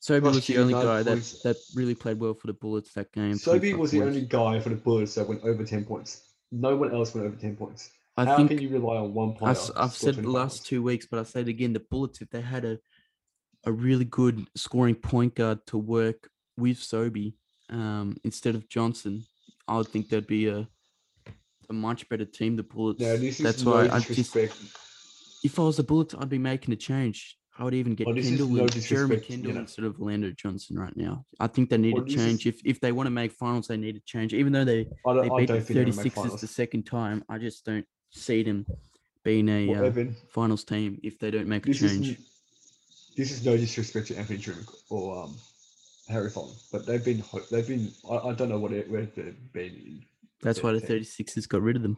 Sobey 0.02 0.28
was 0.28 0.46
the 0.48 0.58
only 0.58 0.74
guy 0.74 1.04
that, 1.04 1.06
points. 1.06 1.42
that 1.44 1.56
really 1.76 1.94
played 1.96 2.20
well 2.20 2.34
for 2.34 2.48
the 2.48 2.54
Bullets 2.54 2.92
that 2.94 3.12
game. 3.12 3.36
Sobey 3.36 3.72
25 3.72 3.80
was 3.80 3.92
the 3.92 4.00
points. 4.00 4.16
only 4.16 4.28
guy 4.28 4.60
for 4.60 4.70
the 4.70 4.76
Bullets 4.76 5.14
that 5.16 5.28
went 5.28 5.44
over 5.44 5.64
10 5.64 5.86
points. 5.86 6.24
No 6.52 6.76
one 6.76 6.92
else 6.92 7.14
went 7.14 7.28
over 7.28 7.36
10 7.36 7.56
points. 7.56 7.92
I 8.18 8.26
How 8.26 8.36
think 8.36 8.50
can 8.50 8.60
you 8.62 8.70
rely 8.70 8.98
on 8.98 9.14
one 9.14 9.30
I 9.30 9.38
player? 9.38 9.52
s- 9.52 9.72
I've 9.76 9.94
said 9.94 10.16
the 10.16 10.30
last 10.30 10.58
points? 10.58 10.68
two 10.68 10.84
weeks, 10.84 11.06
but 11.10 11.20
I 11.20 11.24
say 11.24 11.42
it 11.42 11.48
again: 11.48 11.72
the 11.72 11.80
Bullets, 11.80 12.20
if 12.22 12.30
they 12.30 12.42
had 12.42 12.66
a 12.66 12.78
a 13.66 13.72
really 13.72 14.06
good 14.06 14.48
scoring 14.56 14.96
point 14.96 15.36
guard 15.36 15.66
to 15.68 15.78
work 15.78 16.30
with 16.58 16.78
Sobey 16.80 17.38
um, 17.70 18.18
instead 18.24 18.56
of 18.56 18.68
Johnson, 18.68 19.24
I 19.68 19.78
would 19.78 19.88
think 19.88 20.10
that'd 20.10 20.28
be 20.28 20.48
a 20.48 20.68
a 21.70 21.74
much 21.74 22.10
better 22.10 22.26
team. 22.26 22.56
The 22.58 22.64
Bullets. 22.64 23.00
No, 23.00 23.16
this 23.18 23.40
is 23.40 23.44
That's 23.46 23.64
why 23.64 23.88
I 23.88 24.00
just 24.00 24.36
if 25.44 25.58
I 25.58 25.62
was 25.62 25.78
the 25.78 25.84
Bullets, 25.84 26.14
I'd 26.18 26.28
be 26.28 26.38
making 26.40 26.74
a 26.74 26.78
change. 26.78 27.38
I 27.62 27.64
would 27.64 27.76
even 27.76 27.94
get 27.94 28.08
Well, 28.08 28.16
Kendall 28.16 28.48
no 28.50 28.64
and 28.64 28.72
Jeremy 28.72 29.18
disrespect, 29.18 29.30
you 29.30 29.36
Kendall 29.36 29.54
know. 29.54 29.60
instead 29.60 29.86
of 29.86 30.00
Orlando 30.02 30.32
Johnson 30.32 30.80
right 30.80 30.98
now. 30.98 31.24
I 31.40 31.46
think 31.46 31.70
they 31.70 31.78
need 31.78 31.94
Well, 31.94 32.04
to 32.04 32.12
this 32.12 32.20
is- 32.20 32.26
change. 32.26 32.48
If 32.48 32.60
if 32.66 32.80
they 32.80 32.92
want 32.92 33.06
to 33.06 33.12
make 33.12 33.34
finals, 33.34 33.68
they 33.68 33.78
need 33.78 33.94
to 33.94 34.02
change. 34.02 34.34
Even 34.34 34.52
though 34.52 34.66
they 34.66 34.86
they 34.86 34.86
beat 34.86 34.96
the 35.06 35.14
don't 35.14 35.48
think 35.48 35.48
they're 35.68 35.84
going 35.84 35.92
to 35.92 36.04
make 36.04 36.14
36ers 36.16 36.40
the 36.42 36.48
second 36.48 36.88
time, 36.88 37.24
I 37.30 37.38
just 37.38 37.64
don't 37.64 37.86
see 38.10 38.42
them 38.42 38.66
being 39.24 39.48
a 39.48 39.68
Well, 39.68 39.84
uh, 39.84 39.88
Evan, 39.88 40.16
finals 40.30 40.64
team 40.64 41.00
if 41.04 41.20
they 41.20 41.30
don't 41.30 41.48
make 41.48 41.68
a 41.68 41.74
change. 41.74 42.10
is 42.10 42.18
this 43.16 43.32
is 43.32 43.46
no 43.46 43.56
disrespect 43.56 44.08
to 44.08 44.18
Anthony 44.18 44.40
Drmic 44.40 44.68
or 44.90 45.26
um, 45.26 45.36
Harry 46.10 46.32
Froling, 46.32 46.56
but 46.72 46.88
they've 46.88 47.06
been 47.06 47.24
they've 47.52 47.68
been 47.68 47.92
I, 48.10 48.16
I 48.30 48.34
don't 48.34 48.50
know 48.50 48.58
what 48.58 48.72
it, 48.74 48.90
where 48.90 49.06
they've 49.06 49.54
been. 49.54 50.04
That's 50.42 50.64
why 50.64 50.72
the 50.74 50.82
team. 50.82 51.02
36ers 51.02 51.48
got 51.48 51.62
rid 51.62 51.76
of 51.76 51.84
them. 51.84 51.96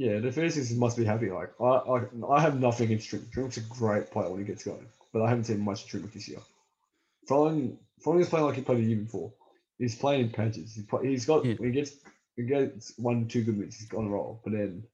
Yeah, 0.00 0.18
the 0.18 0.32
Phoenix 0.32 0.70
must 0.70 0.96
be 0.96 1.04
happy. 1.04 1.30
Like 1.30 1.50
I, 1.60 1.64
I, 1.64 2.00
I 2.30 2.40
have 2.40 2.58
nothing 2.58 2.86
against 2.86 3.10
Drmic. 3.10 3.30
Drmic's 3.34 3.58
a 3.58 3.60
great 3.60 4.10
player 4.10 4.30
when 4.30 4.40
he 4.40 4.46
gets 4.46 4.64
going, 4.64 4.86
but 5.12 5.20
I 5.20 5.28
haven't 5.28 5.44
seen 5.44 5.60
much 5.60 5.84
of 5.84 5.90
Trimmick 5.90 6.14
this 6.14 6.26
year. 6.26 6.38
Froling, 7.28 7.76
Froling 8.02 8.22
is 8.22 8.30
playing 8.30 8.46
like 8.46 8.54
he 8.56 8.62
played 8.62 8.78
the 8.78 8.84
year 8.88 8.96
before. 9.00 9.30
He's 9.76 9.96
playing 9.96 10.22
in 10.22 10.30
patches. 10.30 10.72
He's, 10.74 10.86
play, 10.86 11.06
he's 11.06 11.26
got 11.26 11.44
Yeah. 11.44 11.56
he 11.60 11.70
gets 11.70 11.96
he 12.34 12.44
gets 12.44 12.94
one 12.96 13.28
two 13.28 13.44
good 13.44 13.58
minutes. 13.58 13.76
He's 13.76 13.92
on 13.92 14.06
a 14.06 14.08
roll, 14.08 14.40
but 14.42 14.54
then 14.54 14.84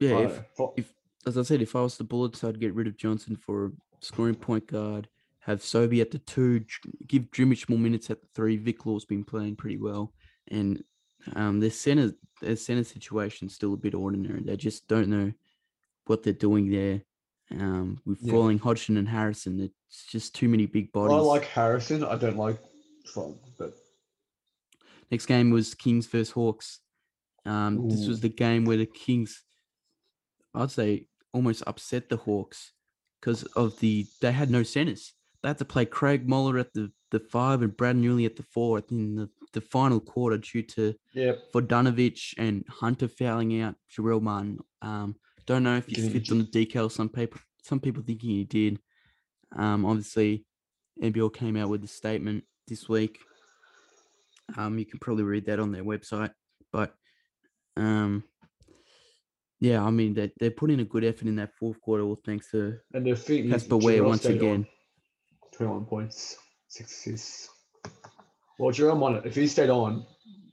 Yeah, 0.00 0.20
if, 0.20 0.42
Fo- 0.56 0.72
if 0.78 0.90
as 1.26 1.36
I 1.36 1.42
said, 1.42 1.60
if 1.60 1.76
I 1.76 1.82
was 1.82 1.98
the 1.98 2.04
Bullets, 2.04 2.42
I'd 2.42 2.60
get 2.60 2.72
rid 2.74 2.86
of 2.86 2.96
Johnson 2.96 3.36
for 3.36 3.66
a 3.66 3.70
scoring 4.00 4.36
point 4.36 4.68
guard. 4.68 5.08
Have 5.40 5.62
Sobey 5.62 6.00
at 6.00 6.12
the 6.12 6.18
two, 6.18 6.64
give 7.06 7.24
Drmic 7.30 7.68
more 7.68 7.78
minutes 7.78 8.08
at 8.08 8.22
the 8.22 8.28
three. 8.34 8.56
Vic 8.56 8.86
Law's 8.86 9.04
been 9.04 9.22
playing 9.24 9.56
pretty 9.56 9.76
well, 9.76 10.14
and 10.48 10.82
um, 11.34 11.60
their 11.60 11.70
center, 11.70 12.12
their 12.40 12.56
center 12.56 12.84
situation's 12.84 13.54
still 13.54 13.74
a 13.74 13.76
bit 13.76 13.94
ordinary. 13.94 14.42
They 14.42 14.56
just 14.56 14.88
don't 14.88 15.08
know 15.08 15.32
what 16.06 16.22
they're 16.22 16.32
doing 16.32 16.70
there. 16.70 17.02
Um, 17.50 18.00
with 18.06 18.18
Yeah. 18.22 18.30
Froling 18.32 18.58
Hodgson 18.58 18.96
and 18.96 19.08
Harrison, 19.08 19.60
it's 19.60 20.06
just 20.06 20.34
too 20.34 20.48
many 20.48 20.66
big 20.66 20.90
bodies. 20.92 21.14
I 21.16 21.20
like 21.20 21.44
Harrison. 21.44 22.02
I 22.02 22.16
don't 22.16 22.36
like 22.36 22.58
Froling, 23.12 23.38
but 23.58 23.74
Next 25.10 25.26
game 25.26 25.50
was 25.50 25.74
Kings 25.74 26.06
versus 26.06 26.30
Hawks. 26.30 26.80
Um, 27.44 27.90
this 27.90 28.06
was 28.08 28.20
the 28.20 28.30
game 28.30 28.64
where 28.64 28.78
the 28.78 28.86
Kings, 28.86 29.42
I'd 30.54 30.70
say, 30.70 31.08
almost 31.34 31.62
upset 31.66 32.08
the 32.08 32.16
Hawks 32.16 32.72
because 33.20 33.42
of 33.42 33.78
the 33.80 34.06
they 34.22 34.32
had 34.32 34.50
no 34.50 34.62
centers. 34.62 35.12
They 35.42 35.48
had 35.50 35.58
to 35.58 35.66
play 35.66 35.84
Craig 35.84 36.26
Moller 36.26 36.58
at 36.58 36.72
the, 36.72 36.90
the 37.10 37.20
five 37.20 37.60
and 37.60 37.76
Brad 37.76 37.96
Newley 37.96 38.24
at 38.24 38.36
the 38.36 38.42
four 38.44 38.82
in 38.90 39.16
the, 39.16 39.28
the 39.52 39.60
final 39.60 40.00
quarter 40.00 40.38
due 40.38 40.62
to 40.62 40.94
yeah, 41.14 41.32
Vodanovich 41.54 42.34
and 42.38 42.64
Hunter 42.68 43.08
fouling 43.08 43.60
out 43.60 43.74
Jarell 43.94 44.22
Martin. 44.22 44.58
Um, 44.80 45.16
don't 45.46 45.62
know 45.62 45.76
if 45.76 45.86
he 45.86 45.94
slipped 45.94 46.30
on 46.30 46.38
the 46.38 46.44
decal. 46.44 46.90
Some 46.90 47.08
people 47.08 47.40
some 47.62 47.80
people 47.80 48.02
thinking 48.02 48.30
he 48.30 48.44
did. 48.44 48.78
Um, 49.54 49.84
obviously, 49.84 50.44
NBL 51.02 51.34
came 51.34 51.56
out 51.56 51.68
with 51.68 51.84
a 51.84 51.88
statement 51.88 52.44
this 52.66 52.88
week. 52.88 53.18
Um, 54.56 54.78
you 54.78 54.86
can 54.86 54.98
probably 54.98 55.24
read 55.24 55.46
that 55.46 55.60
on 55.60 55.72
their 55.72 55.84
website, 55.84 56.32
but 56.72 56.94
um, 57.76 58.24
yeah, 59.60 59.82
I 59.82 59.90
mean 59.90 60.14
they 60.14 60.32
they 60.40 60.50
put 60.50 60.70
in 60.70 60.80
a 60.80 60.84
good 60.84 61.04
effort 61.04 61.28
in 61.28 61.36
that 61.36 61.54
fourth 61.58 61.80
quarter. 61.80 62.02
All 62.02 62.16
thanks 62.16 62.50
to 62.50 62.78
and 62.92 63.06
the 63.06 63.16
thing 63.16 63.46
is, 63.46 63.50
Casper 63.52 63.76
Ware 63.76 64.04
once 64.04 64.22
stayed 64.22 64.42
on. 64.42 64.48
again. 64.48 64.66
21 65.52 65.84
points, 65.84 66.36
six 66.68 66.92
assists. 66.92 67.51
Well, 68.62 68.70
Jerome 68.70 69.00
won 69.00 69.16
it. 69.16 69.26
If 69.26 69.34
he 69.34 69.48
stayed 69.48 69.70
on, 69.70 70.06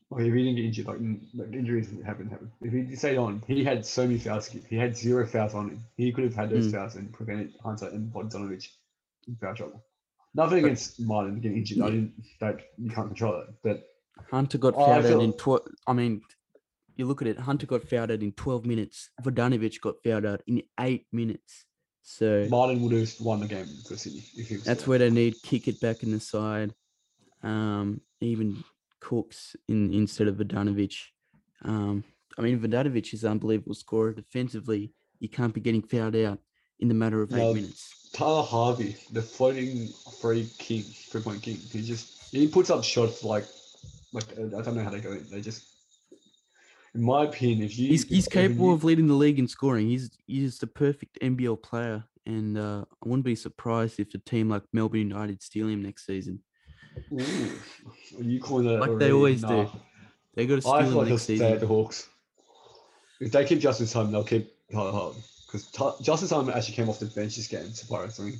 or 0.09 0.19
if 0.19 0.33
he 0.33 0.39
didn't 0.43 0.55
get 0.55 0.65
injured, 0.65 0.87
like, 0.87 0.97
like 1.35 1.53
injuries 1.53 1.91
happen, 2.03 2.27
happen. 2.27 2.51
If 2.59 2.73
he 2.73 2.95
stayed 2.95 3.19
on, 3.19 3.43
he 3.45 3.63
had 3.63 3.85
so 3.85 4.07
many 4.07 4.17
fouls. 4.17 4.47
He 4.47 4.75
had 4.75 4.97
zero 4.97 5.27
fouls 5.27 5.53
on 5.53 5.69
him. 5.69 5.83
He 5.95 6.11
could 6.11 6.23
have 6.23 6.33
had 6.33 6.49
those 6.49 6.69
Mm. 6.69 6.71
fouls 6.71 6.95
and 6.95 7.13
prevented 7.13 7.53
Hunter 7.63 7.87
and 7.89 8.11
Vodanovich 8.11 8.69
in 9.27 9.35
foul 9.35 9.53
trouble. 9.53 9.85
Nothing 10.33 10.65
against 10.65 10.99
Martin 10.99 11.39
getting 11.39 11.59
injured. 11.59 11.81
I 11.81 11.89
didn't. 11.91 12.13
That 12.39 12.61
you 12.79 12.89
can't 12.89 13.09
control 13.09 13.41
it. 13.41 13.49
But 13.61 13.83
Hunter 14.31 14.57
got 14.57 14.73
Oh, 14.75 14.85
fouled 14.87 15.05
out 15.05 15.21
in 15.21 15.33
twelve. 15.33 15.67
I 15.85 15.93
mean, 15.93 16.21
you 16.95 17.05
look 17.05 17.21
at 17.21 17.27
it. 17.27 17.37
Hunter 17.37 17.67
got 17.67 17.83
fouled 17.83 18.09
out 18.09 18.23
in 18.23 18.31
twelve 18.31 18.65
minutes. 18.65 19.11
Vodanovich 19.21 19.79
got 19.81 20.01
fouled 20.03 20.25
out 20.25 20.41
in 20.47 20.63
eight 20.79 21.05
minutes. 21.11 21.65
So 22.01 22.47
Martin 22.49 22.81
would 22.81 22.93
have 22.93 23.13
won 23.21 23.39
the 23.41 23.47
game 23.47 23.67
for 23.87 23.95
Sydney 23.95 24.23
if 24.35 24.47
he 24.47 24.55
was. 24.55 24.63
That's 24.63 24.81
there. 24.81 24.89
where 24.89 24.97
they 24.97 25.11
need 25.11 25.35
kick 25.43 25.67
it 25.67 25.79
back 25.79 26.01
in 26.01 26.09
the 26.09 26.19
side. 26.19 26.73
Um, 27.43 28.01
even 28.21 28.63
Cooks 28.99 29.55
in 29.67 29.93
instead 29.93 30.27
of 30.27 30.35
Vodanovich. 30.35 30.97
Um, 31.63 32.03
I 32.37 32.41
mean 32.41 32.59
Vodanovich 32.59 33.13
is 33.13 33.23
an 33.23 33.31
unbelievable 33.31 33.75
scorer 33.75 34.13
defensively. 34.13 34.93
You 35.19 35.29
can't 35.29 35.53
be 35.53 35.61
getting 35.61 35.81
fouled 35.81 36.15
out 36.15 36.39
in 36.79 36.87
the 36.87 36.93
matter 36.93 37.21
of 37.21 37.33
eight 37.33 37.55
minutes. 37.55 38.09
Tyler 38.13 38.43
Harvey, 38.43 38.97
the 39.11 39.21
floating 39.21 39.87
free 40.21 40.49
king, 40.57 40.83
three 40.83 41.21
point 41.21 41.41
king. 41.41 41.55
He 41.55 41.81
just 41.81 42.31
he 42.31 42.47
puts 42.47 42.69
up 42.69 42.83
shots 42.83 43.23
like 43.23 43.45
like 44.13 44.25
I 44.37 44.61
don't 44.61 44.75
know 44.75 44.83
how 44.83 44.89
they 44.89 44.99
go 44.99 45.11
in. 45.11 45.25
They 45.31 45.41
just, 45.41 45.63
in 46.95 47.01
my 47.01 47.25
opinion, 47.25 47.63
if 47.63 47.77
you 47.77 47.89
He's 47.89 48.03
he's 48.07 48.27
capable 48.27 48.67
you- 48.67 48.73
of 48.73 48.83
leading 48.83 49.07
the 49.07 49.13
league 49.13 49.39
in 49.39 49.47
scoring. 49.47 49.87
He's 49.87 50.09
he's 50.25 50.51
just 50.51 50.61
the 50.61 50.67
perfect 50.67 51.19
NBL 51.21 51.61
player, 51.61 52.03
and 52.25 52.57
uh, 52.57 52.85
I 53.03 53.07
wouldn't 53.07 53.25
be 53.25 53.35
surprised 53.35 53.99
if 53.99 54.13
a 54.13 54.17
team 54.17 54.49
like 54.49 54.63
Melbourne 54.73 54.99
United 55.01 55.41
steal 55.41 55.67
him 55.67 55.83
next 55.83 56.05
season. 56.05 56.41
Ooh, 57.11 57.51
are 58.17 58.23
you 58.23 58.39
calling 58.39 58.67
that 58.67 58.79
Like 58.79 58.97
they 58.97 59.11
always 59.11 59.41
do. 59.41 59.69
They 60.35 60.45
got 60.45 60.55
to 60.55 60.61
steal 60.61 60.73
I 60.73 60.83
feel 60.83 60.93
like 60.93 61.09
next 61.09 61.23
stay 61.23 61.33
at 61.33 61.39
season. 61.39 61.59
the 61.59 61.67
Hawks. 61.67 62.07
If 63.19 63.31
they 63.31 63.45
keep 63.45 63.59
Justice 63.59 63.91
Home, 63.93 64.11
they'll 64.11 64.23
keep 64.23 64.53
Tyler 64.71 64.91
Harvey 64.91 65.19
because 65.45 65.65
Justice 66.01 66.29
Home 66.29 66.49
actually 66.49 66.75
came 66.75 66.89
off 66.89 66.99
the 66.99 67.07
bench 67.07 67.35
this 67.35 67.47
game. 67.47 67.71
Surprisingly, 67.71 68.35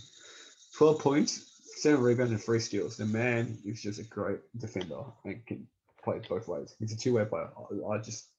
twelve 0.74 1.00
points, 1.00 1.60
seven 1.78 2.02
rebounds, 2.02 2.32
and 2.32 2.42
three 2.42 2.60
steals. 2.60 2.98
The 2.98 3.06
man 3.06 3.58
is 3.66 3.82
just 3.82 4.00
a 4.00 4.04
great 4.04 4.40
defender 4.58 5.02
and 5.26 5.46
can 5.46 5.68
play 6.04 6.22
both 6.30 6.48
ways. 6.48 6.76
He's 6.80 6.94
a 6.94 6.98
two-way 6.98 7.26
player. 7.26 7.50
I, 7.58 7.94
I 7.94 7.98
just, 7.98 8.30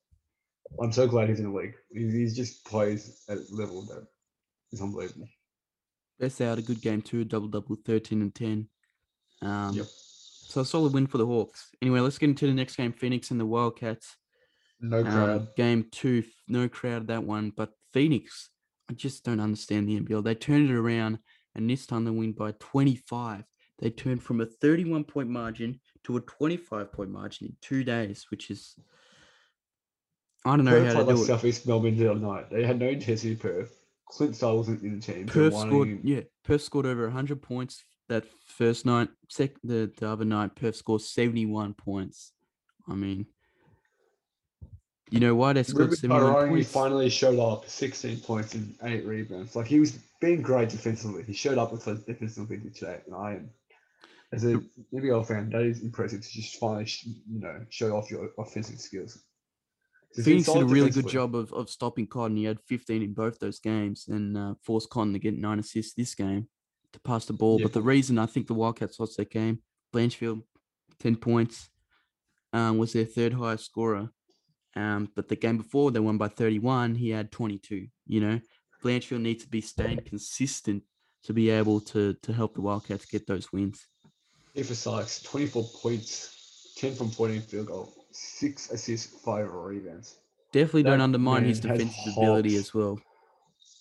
I'm 0.83 0.93
so 0.93 1.07
glad 1.07 1.29
he's 1.29 1.41
in 1.41 1.53
the 1.53 1.59
league. 1.59 1.75
He, 1.93 2.11
he 2.11 2.27
just 2.29 2.65
plays 2.65 3.23
at 3.29 3.39
a 3.39 3.45
level 3.51 3.83
that 3.83 4.07
is 4.73 4.81
unbelievable. 4.81 5.29
Best 6.19 6.41
out 6.41 6.59
a 6.59 6.63
good 6.63 6.81
game 6.81 7.03
too, 7.03 7.25
double 7.25 7.49
double, 7.49 7.77
13 7.85 8.23
and 8.23 8.35
10. 8.35 8.69
Um, 9.43 9.75
Yep. 9.75 9.87
So 9.87 10.63
a 10.63 10.65
solid 10.65 10.93
win 10.93 11.07
for 11.07 11.19
the 11.19 11.27
Hawks. 11.27 11.71
Anyway, 11.81 12.01
let's 12.01 12.19
get 12.19 12.29
into 12.31 12.47
the 12.49 12.53
next 12.53 12.75
game. 12.75 12.93
Phoenix 12.93 13.31
and 13.31 13.39
the 13.39 13.47
Wildcats. 13.47 14.17
No 14.81 14.99
Um, 14.99 15.05
crowd. 15.05 15.49
game 15.57 15.85
two, 15.93 16.25
no 16.49 16.69
crowd 16.69 17.07
that 17.07 17.23
one. 17.23 17.51
But 17.51 17.73
Phoenix, 17.93 18.51
I 18.91 18.95
just 18.95 19.25
don't 19.25 19.39
understand 19.39 19.89
the 19.89 19.97
NBL. 20.01 20.23
They 20.25 20.35
turned 20.35 20.69
it 20.69 20.75
around, 20.75 21.21
and 21.55 21.71
this 21.71 21.87
time 21.87 22.05
they 22.05 22.11
win 22.11 22.33
by 22.33 22.53
25. 22.59 23.45
They 23.79 23.91
turned 23.91 24.23
from 24.25 24.41
a 24.41 24.47
31 24.47 25.05
point 25.05 25.29
margin 25.29 25.81
to 26.05 26.17
a 26.17 26.21
25 26.21 26.93
point 26.93 27.11
margin 27.11 27.47
in 27.49 27.57
two 27.61 27.85
days, 27.85 28.27
which 28.31 28.51
is 28.51 28.75
I 30.45 30.57
don't 30.57 30.65
know 30.65 30.71
Perth 30.73 30.87
how 30.87 30.93
to 30.95 31.05
like 31.05 31.17
do 31.17 31.23
it. 31.23 31.27
Southeast 31.27 31.67
Melbourne 31.69 31.97
the 31.97 32.11
other 32.11 32.19
night. 32.21 32.51
They 32.51 32.65
had 32.65 32.79
no 32.81 32.89
intensity. 32.89 33.37
Perth. 33.37 33.77
Clint 34.09 34.35
Starr 34.35 34.57
wasn't 34.57 34.83
in 34.83 34.99
the 34.99 35.01
team. 35.01 35.27
Perth 35.27 35.55
scored, 35.57 36.01
yeah, 36.03 36.23
Perth 36.43 36.63
scored 36.63 36.87
over 36.87 37.05
100 37.05 37.41
points 37.41 37.85
that 38.11 38.25
first 38.45 38.85
night, 38.85 39.09
sec 39.29 39.53
the, 39.65 39.91
the 39.97 40.09
other 40.09 40.27
night, 40.27 40.55
Perth 40.55 40.77
scored 40.77 41.01
71 41.01 41.75
points. 41.75 42.33
I 42.89 42.95
mean, 42.95 43.27
you 45.11 45.21
know 45.21 45.35
why 45.35 45.53
they 45.55 45.63
scored 45.63 45.91
Reuben 45.91 45.97
71 45.97 46.21
Te 46.21 46.39
Rangi 46.39 46.49
points? 46.51 46.73
finally 46.73 47.09
showed 47.09 47.39
up 47.39 47.69
16 47.69 48.21
points 48.21 48.55
and 48.55 48.75
eight 48.83 49.07
rebounds. 49.07 49.57
Like 49.57 49.67
he 49.67 49.81
was 49.81 49.93
being 50.21 50.43
great 50.43 50.69
defensively. 50.69 51.23
He 51.23 51.33
showed 51.33 51.57
up 51.57 51.73
with 51.73 51.87
a 51.87 51.95
defensive 51.95 52.45
ability 52.45 52.71
today, 52.71 52.99
and 53.07 53.15
I 53.15 53.35
am 53.35 53.51
as 54.33 54.45
a 54.45 54.61
NBL 54.95 55.27
fan, 55.27 55.51
that 55.51 55.63
is 55.63 55.83
impressive 55.83 56.21
to 56.21 56.29
just 56.29 56.57
finally, 56.57 56.87
sh- 56.87 57.07
you 57.07 57.41
know, 57.41 57.65
show 57.69 57.97
off 57.97 58.11
your 58.11 58.31
offensive 58.39 58.81
skills. 58.81 59.19
Phoenix 60.15 60.47
did 60.47 60.63
a 60.63 60.67
really 60.67 60.91
good 60.91 61.09
job 61.09 61.35
of, 61.37 61.53
of 61.53 61.71
stopping 61.71 62.07
Cotton. 62.07 62.37
He 62.37 62.45
had 62.45 62.61
15 62.67 63.03
in 63.03 63.13
both 63.13 63.39
those 63.39 63.61
games 63.61 64.07
and 64.09 64.37
uh, 64.37 64.55
forced 64.63 64.91
Cotton 64.91 65.13
to 65.13 65.19
get 65.21 65.37
nine 65.37 65.61
assists 65.61 65.95
this 65.95 66.15
game 66.15 66.49
to 66.93 67.01
pass 67.01 67.25
the 67.25 67.33
ball. 67.33 67.59
Yeah. 67.59 67.65
But 67.65 67.73
the 67.73 67.83
reason 67.83 68.19
I 68.19 68.27
think 68.27 68.47
the 68.47 68.55
Wildcats 68.55 69.01
lost 69.01 69.17
that 69.17 69.31
game, 69.31 69.61
Blanchfield, 69.95 70.43
10 71.01 71.17
points, 71.17 71.69
um, 72.53 72.79
was 72.79 72.93
their 72.93 73.05
third 73.05 73.33
highest 73.33 73.67
scorer. 73.67 74.11
Um, 74.77 75.11
but 75.17 75.29
the 75.29 75.37
game 75.37 75.57
before 75.57 75.91
they 75.91 76.01
won 76.01 76.19
by 76.19 76.29
31, 76.29 76.95
he 76.95 77.11
had 77.11 77.33
22. 77.33 77.87
You 78.07 78.21
know, 78.21 78.41
Blanchfield 78.85 79.21
needs 79.21 79.45
to 79.45 79.51
be 79.51 79.61
staying 79.61 80.03
consistent 80.07 80.85
to 81.25 81.33
be 81.33 81.51
able 81.51 81.81
to 81.81 82.15
to 82.23 82.33
help 82.33 82.55
the 82.55 82.61
Wildcats 82.61 83.05
get 83.05 83.27
those 83.27 83.53
wins. 83.53 83.87
Keifer 84.57 84.75
Sykes, 84.75 85.23
24 85.23 85.65
points, 85.83 86.73
10 86.77 86.95
from 86.95 87.11
14 87.11 87.41
field 87.43 87.67
goal, 87.67 87.93
six 88.11 88.71
assists, 88.71 89.21
five 89.23 89.53
rebounds. 89.53 90.17
Definitely 90.53 90.85
don't 90.85 91.01
undermine 91.01 91.45
his 91.45 91.61
defensive 91.61 92.17
ability 92.17 92.57
as 92.57 92.75
well. 92.75 92.99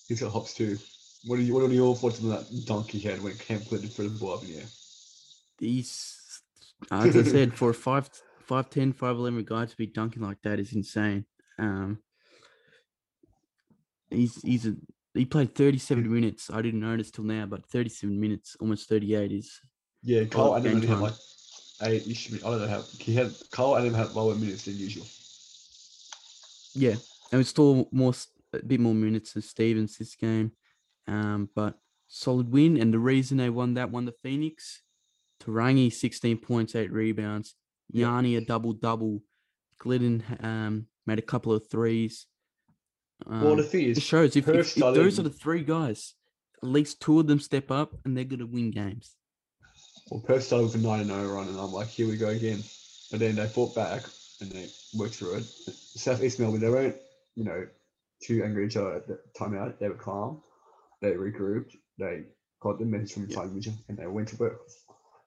He's 0.07 0.21
got 0.21 0.31
hops 0.31 0.53
too. 0.53 0.77
What 1.25 1.39
are 1.39 1.41
you? 1.41 1.53
What 1.53 1.63
are 1.63 1.73
your 1.73 1.95
thoughts 1.95 2.21
on 2.23 2.29
that 2.29 2.45
donkey 2.65 2.99
head 2.99 3.21
when 3.21 3.35
Cam 3.35 3.59
Clinton 3.61 3.89
threw 3.89 4.09
the 4.09 4.19
ball 4.19 4.35
up 4.35 4.43
in 4.43 4.51
the 4.51 4.57
air? 4.57 4.65
He's 5.59 6.41
as 6.91 7.15
I 7.15 7.23
said, 7.23 7.53
for 7.53 7.71
a 7.71 7.73
five 7.73 8.09
five 8.45 8.69
ten, 8.69 8.93
five 8.93 9.15
eleven 9.17 9.43
guy 9.43 9.65
to 9.65 9.77
be 9.77 9.87
dunking 9.87 10.23
like 10.23 10.41
that 10.43 10.59
is 10.59 10.73
insane. 10.73 11.25
Um 11.57 11.99
he's 14.09 14.41
he's 14.41 14.65
a 14.65 14.75
he 15.13 15.25
played 15.25 15.55
37 15.55 16.11
minutes. 16.11 16.49
I 16.53 16.61
didn't 16.61 16.81
notice 16.81 17.09
till 17.09 17.23
now, 17.23 17.45
but 17.47 17.65
37 17.65 18.17
minutes, 18.19 18.55
almost 18.59 18.87
38 18.87 19.31
is 19.31 19.59
Yeah, 20.03 20.25
Kyle 20.25 20.51
Adnam 20.51 20.75
only 20.75 20.87
had 20.87 20.99
like 20.99 21.13
eight. 21.81 22.41
I 22.45 22.49
don't 22.49 22.61
know 22.61 22.67
how 22.67 22.83
he 22.99 23.15
had. 23.15 23.31
Kyle 23.51 23.71
Adnam 23.71 23.95
had 23.95 24.11
lower 24.11 24.35
minutes 24.35 24.65
than 24.65 24.77
usual. 24.77 25.05
yeah. 26.73 26.95
And 27.31 27.41
it's 27.41 27.49
still 27.49 27.87
more 27.91 28.13
a 28.53 28.65
bit 28.65 28.79
more 28.79 28.93
minutes 28.93 29.33
than 29.33 29.41
Stephens 29.41 29.97
this 29.97 30.15
game. 30.15 30.51
Um, 31.09 31.49
but 31.55 31.79
solid 32.07 32.51
win. 32.51 32.77
And 32.77 32.93
the 32.93 32.99
reason 32.99 33.37
they 33.37 33.49
won 33.49 33.73
that 33.73 33.91
one, 33.91 34.05
the 34.05 34.11
Phoenix, 34.11 34.81
Te 35.39 35.47
Rangi 35.51 35.91
16 35.91 36.37
points, 36.37 36.75
eight 36.75 36.91
rebounds. 36.91 37.55
Yanni 37.91 38.35
a 38.35 38.41
double 38.41 38.73
double. 38.73 39.21
Gliddon 39.81 40.21
um 40.43 40.85
made 41.07 41.17
a 41.19 41.23
couple 41.23 41.51
of 41.53 41.67
threes. 41.69 42.27
well, 43.25 43.55
the 43.55 43.63
Um, 43.63 43.69
thing 43.69 43.85
it 43.85 43.97
is, 43.97 44.03
shows 44.03 44.35
if, 44.35 44.47
if, 44.47 44.55
if 44.67 44.75
those 44.75 45.17
are 45.19 45.23
the 45.23 45.29
three 45.29 45.63
guys, 45.63 46.13
at 46.61 46.69
least 46.69 47.01
two 47.01 47.19
of 47.19 47.27
them 47.27 47.39
step 47.39 47.71
up 47.71 47.95
and 48.05 48.15
they're 48.15 48.25
gonna 48.25 48.45
win 48.45 48.69
games. 48.71 49.15
well, 50.11 50.19
Perth 50.21 50.43
started 50.43 50.65
with 50.65 50.75
a 50.75 50.77
nine 50.79 50.99
and 51.01 51.09
zero 51.09 51.33
run, 51.35 51.47
and 51.47 51.57
I'm 51.59 51.71
like, 51.71 51.87
here 51.87 52.07
we 52.07 52.17
go 52.17 52.27
again. 52.27 52.61
But 53.09 53.19
then 53.21 53.35
they 53.35 53.47
fought 53.47 53.73
back 53.73 54.03
and 54.41 54.51
they 54.51 54.67
worked 54.95 55.15
through 55.15 55.35
it. 55.37 55.43
South 55.45 56.21
East 56.21 56.39
Melbourne, 56.39 56.59
they 56.61 56.69
weren't, 56.69 56.95
you 57.35 57.43
know, 57.45 57.65
too 58.21 58.43
angry 58.43 58.65
at 58.65 58.71
each 58.71 58.77
other 58.77 58.93
at 58.97 59.07
the 59.07 59.19
timeout. 59.37 59.79
They 59.79 59.89
were 59.89 59.95
calm. 59.95 60.41
They 61.01 61.11
regrouped. 61.11 61.75
They 61.97 62.23
got 62.61 62.79
the 62.79 62.85
message 62.85 63.13
from 63.13 63.27
Yeah. 63.29 63.35
Simon 63.35 63.55
Mitchell, 63.55 63.73
and 63.87 63.97
they 63.97 64.07
went 64.07 64.27
to 64.29 64.37
work. 64.37 64.61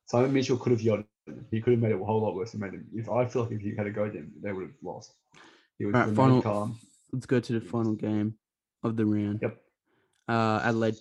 Simon 0.06 0.32
Mitchell 0.32 0.56
could 0.56 0.72
have 0.72 0.82
yelled. 0.82 1.04
He 1.50 1.60
could 1.60 1.72
have 1.72 1.80
made 1.80 1.92
it 1.92 2.00
a 2.00 2.04
whole 2.04 2.20
lot 2.22 2.34
worse 2.34 2.52
and 2.52 2.60
made 2.60 2.72
them. 2.72 2.86
If 2.94 3.08
I 3.08 3.26
feel 3.26 3.44
like 3.44 3.52
if 3.52 3.60
he 3.60 3.74
had 3.76 3.86
a 3.86 3.90
go 3.90 4.04
at 4.04 4.12
them, 4.12 4.32
they 4.42 4.52
would 4.52 4.62
have 4.66 4.74
lost. 4.82 5.14
He 5.78 5.84
was 5.86 5.94
Alright, 5.94 6.08
remained 6.10 6.16
final- 6.16 6.42
calm. 6.42 6.78
Let's 7.12 7.26
go 7.26 7.40
to 7.40 7.52
the 7.52 7.60
final 7.60 7.94
game 7.94 8.34
of 8.82 8.96
the 8.96 9.04
round. 9.06 9.40
Yep. 9.42 9.62
Uh, 10.28 10.60
Adelaide 10.64 10.96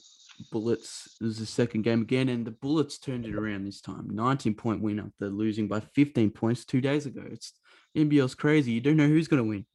Bullets 0.51 1.17
it 1.19 1.23
was 1.23 1.38
the 1.39 1.45
second 1.45 1.84
game 1.84 2.01
again, 2.01 2.27
and 2.29 2.45
the 2.45 2.51
Bullets 2.51 2.97
turned 2.97 3.25
it 3.25 3.36
around 3.36 3.65
this 3.65 3.79
time. 3.81 4.10
19 4.10 4.55
point 4.55 4.81
win 4.81 4.99
after 4.99 5.29
losing 5.29 5.67
by 5.67 5.79
15 5.79 6.31
points 6.31 6.65
two 6.65 6.81
days 6.81 7.05
ago. 7.05 7.23
It's 7.29 7.53
NBL's 7.95 8.36
crazy. 8.36 8.71
You 8.71 8.81
don't 8.81 8.97
know 8.97 9.07
who's 9.07 9.27
going 9.27 9.43
to 9.43 9.49
win. 9.49 9.65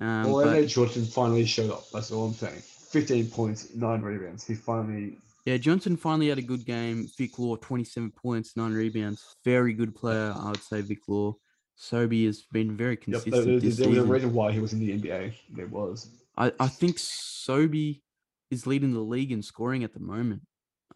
Um, 0.00 0.30
well, 0.30 0.44
but- 0.44 0.66
Jordan 0.68 1.04
finally 1.04 1.44
showed 1.44 1.70
up. 1.70 1.84
That's 1.92 2.10
all 2.10 2.26
I'm 2.28 2.34
saying. 2.34 2.62
15 2.90 3.30
points, 3.30 3.74
nine 3.74 4.02
rebounds. 4.02 4.46
He 4.46 4.54
finally. 4.54 5.16
Yeah, 5.46 5.56
Johnson 5.56 5.96
finally 5.96 6.28
had 6.28 6.38
a 6.38 6.42
good 6.42 6.66
game. 6.66 7.08
Vic 7.16 7.38
Law, 7.38 7.56
27 7.56 8.10
points, 8.12 8.56
nine 8.56 8.72
rebounds. 8.72 9.36
Very 9.44 9.72
good 9.72 9.94
player, 9.94 10.34
I 10.36 10.50
would 10.50 10.62
say, 10.62 10.82
Vic 10.82 10.98
Law. 11.08 11.34
Sobey 11.76 12.26
has 12.26 12.42
been 12.52 12.76
very 12.76 12.92
Yep, 12.92 13.02
consistent 13.02 13.32
there, 13.34 13.44
there- 13.44 13.60
this 13.60 13.76
there 13.78 13.88
was 13.88 13.98
a 13.98 14.04
reason 14.04 14.34
why 14.34 14.52
he 14.52 14.60
was 14.60 14.74
in 14.74 14.80
the 14.80 14.92
NBA. 14.92 15.32
There 15.56 15.66
was. 15.68 16.10
I, 16.36 16.52
I 16.60 16.68
think 16.68 16.98
Sobey 16.98 18.02
is 18.50 18.66
leading 18.66 18.92
the 18.92 19.00
league 19.00 19.32
in 19.32 19.42
scoring 19.42 19.82
at 19.82 19.94
the 19.94 20.00
moment, 20.00 20.42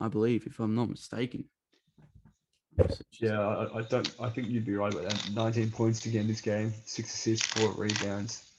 I 0.01 0.09
believe, 0.09 0.47
if 0.47 0.59
I'm 0.61 0.75
not 0.75 0.91
mistaken. 0.91 1.45
Yeah, 3.21 3.39
I, 3.41 3.79
I 3.79 3.83
don't. 3.83 4.13
I 4.21 4.29
think 4.29 4.49
you'd 4.49 4.67
be 4.67 4.75
right 4.75 4.93
about 4.93 5.09
that. 5.09 5.31
19 5.33 5.71
points 5.71 6.05
again 6.07 6.27
this 6.27 6.41
game, 6.41 6.75
six 6.85 7.15
assists, 7.15 7.47
four 7.47 7.71
rebounds. 7.73 8.51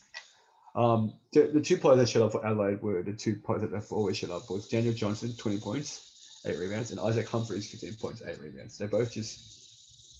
Um, 0.75 1.13
the, 1.31 1.47
the 1.53 1.61
two 1.61 1.77
players 1.77 1.99
that 1.99 2.09
shut 2.09 2.21
up 2.21 2.33
for 2.33 2.45
Adelaide 2.45 2.81
were 2.81 3.01
the 3.01 3.13
two 3.13 3.35
players 3.37 3.61
that 3.61 3.71
have 3.71 3.91
always 3.91 4.17
shut 4.17 4.29
up 4.29 4.49
was 4.49 4.67
Daniel 4.67 4.93
Johnson, 4.93 5.33
20 5.37 5.57
points, 5.59 6.41
eight 6.45 6.57
rebounds, 6.57 6.91
and 6.91 6.99
Isaac 6.99 7.29
Humphries, 7.29 7.71
15 7.71 7.93
points, 7.95 8.21
eight 8.27 8.39
rebounds. 8.41 8.77
They 8.77 8.87
both 8.87 9.11
just 9.11 9.39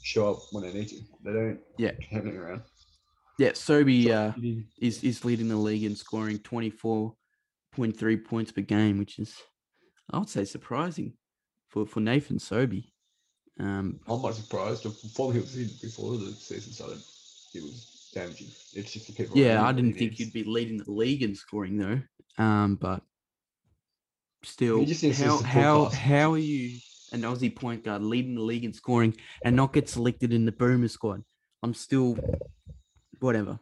show 0.02 0.32
up 0.32 0.44
when 0.52 0.64
they 0.64 0.72
need 0.72 0.88
to. 0.90 0.96
They 1.24 1.34
don't 1.34 1.60
Yeah. 1.78 1.92
hang 2.10 2.38
around. 2.38 2.62
Yeah, 3.38 3.52
Sobey 3.54 4.12
uh, 4.14 4.32
is, 4.80 5.04
is 5.04 5.26
leading 5.26 5.50
the 5.50 5.58
league 5.58 5.84
in 5.84 5.94
scoring 5.96 6.40
24.3 6.40 8.26
points 8.26 8.52
per 8.54 8.62
game, 8.62 8.98
which 8.98 9.20
is, 9.20 9.36
I 10.10 10.20
would 10.20 10.30
say, 10.30 10.46
surprising 10.46 11.14
for, 11.68 11.86
for 11.86 12.00
Nathan 12.00 12.40
Sobey. 12.40 12.94
Um, 13.60 14.00
I'm 14.08 14.22
not 14.22 14.36
surprised. 14.36 14.84
The 14.84 14.92
form 14.92 15.34
he 15.34 15.40
was 15.40 15.54
before 15.56 16.18
the 16.18 16.32
season 16.32 16.72
started, 16.72 17.02
he 17.52 17.60
was 17.60 17.95
damaging. 18.16 18.48
It's 18.74 18.92
just 18.92 19.08
the 19.08 19.14
people. 19.14 19.38
Yeah, 19.38 19.64
I 19.64 19.72
didn't 19.72 19.94
think 19.94 20.18
you'd 20.18 20.34
be 20.34 20.44
leading 20.44 20.78
the 20.78 20.92
league 20.92 21.22
in 21.22 21.36
scoring 21.36 21.78
though. 21.78 22.44
Um, 22.44 22.76
but 22.76 23.04
still, 24.44 24.86
how 25.14 25.38
how 25.44 25.86
how 25.86 26.34
are 26.34 26.38
you 26.38 26.80
an 27.12 27.22
Aussie 27.22 27.56
point 27.56 27.84
guard 27.84 28.02
leading 28.02 28.36
the 28.36 28.42
league 28.42 28.66
in 28.66 28.74
scoring 28.74 29.16
and 29.44 29.56
not 29.56 29.74
get 29.74 29.90
selected 29.90 30.34
in 30.34 30.46
the 30.46 30.52
Boomer 30.52 30.88
squad? 30.88 31.24
I'm 31.62 31.74
still 31.74 32.18
whatever. 33.20 33.60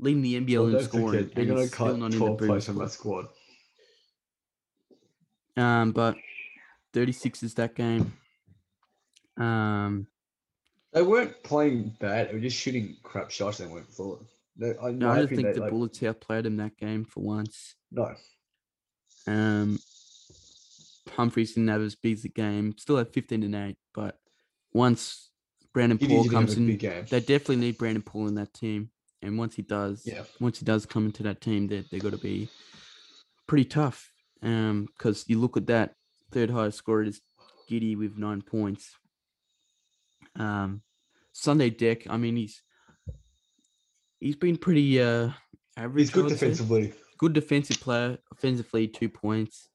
Leading 0.00 0.22
the 0.22 0.40
NBL 0.40 0.64
Well, 0.64 0.76
in 0.76 0.84
scoring 0.84 1.30
they're 1.34 1.44
and 1.44 1.54
going 1.54 1.62
to 1.62 1.66
still 1.68 1.86
cut 1.86 1.98
not 1.98 2.06
in 2.06 2.10
the 2.12 2.18
12 2.18 2.38
Boomer 2.38 2.48
players 2.48 2.66
from 2.66 2.78
that 2.78 2.90
squad. 2.90 3.26
Um, 5.56 5.92
but 5.92 6.16
36 6.92 7.42
is 7.42 7.54
that 7.54 7.74
game. 7.74 8.12
Um, 9.36 10.06
They 10.92 11.02
weren't 11.02 11.42
playing 11.42 11.96
bad. 12.00 12.28
They 12.28 12.34
were 12.34 12.40
just 12.40 12.56
shooting 12.58 12.96
crap 13.02 13.30
shots. 13.30 13.58
They 13.58 13.66
weren't 13.66 13.92
I, 14.82 14.90
no, 14.90 15.10
I 15.10 15.16
don't 15.16 15.28
think 15.28 15.54
the 15.54 15.62
Bullets 15.70 16.02
outplayed 16.02 16.44
him 16.44 16.58
that 16.58 16.76
game 16.76 17.04
for 17.04 17.20
once. 17.20 17.74
No, 17.90 18.14
Um, 19.26 19.78
Humphries 21.08 21.54
didn't 21.54 21.68
have 21.68 21.80
as 21.82 21.94
big 21.94 22.18
a 22.24 22.28
game. 22.28 22.74
Still 22.76 22.98
had 22.98 23.12
15 23.12 23.42
and 23.42 23.54
8, 23.54 23.76
but 23.94 24.18
once 24.72 25.30
Brandon 25.72 25.98
he 25.98 26.06
Paul 26.06 26.28
comes 26.28 26.56
in, 26.56 26.66
they 26.66 27.20
definitely 27.20 27.56
need 27.56 27.78
Brandon 27.78 28.02
Paul 28.02 28.28
in 28.28 28.34
that 28.34 28.52
team. 28.52 28.90
And 29.22 29.38
once 29.38 29.54
he 29.54 29.62
does, 29.62 30.02
Yeah. 30.04 30.24
once 30.40 30.58
he 30.58 30.64
does 30.64 30.84
come 30.84 31.06
into 31.06 31.22
that 31.22 31.40
team, 31.40 31.68
they're, 31.68 31.84
they're 31.90 32.00
going 32.00 32.16
to 32.16 32.20
be 32.20 32.48
pretty 33.46 33.64
tough. 33.64 34.10
Um, 34.42 34.88
because 34.96 35.24
you 35.28 35.38
look 35.38 35.56
at 35.56 35.66
that 35.68 35.94
third 36.32 36.50
highest 36.50 36.78
scorer 36.78 37.04
is 37.04 37.20
Giddey 37.70 37.96
with 37.96 38.18
nine 38.18 38.42
points. 38.42 38.96
Um, 40.38 40.82
Sunday 41.32 41.70
Dech, 41.70 42.06
I 42.08 42.16
mean, 42.16 42.36
he's 42.36 42.62
he's 44.20 44.36
been 44.36 44.56
pretty 44.56 45.00
uh 45.00 45.30
average. 45.76 46.02
He's 46.04 46.10
good 46.10 46.28
defensively. 46.28 46.92
good 47.18 47.32
defensive 47.32 47.80
player. 47.80 48.18
Offensively, 48.30 48.88
two 48.88 49.08
points. 49.08 49.68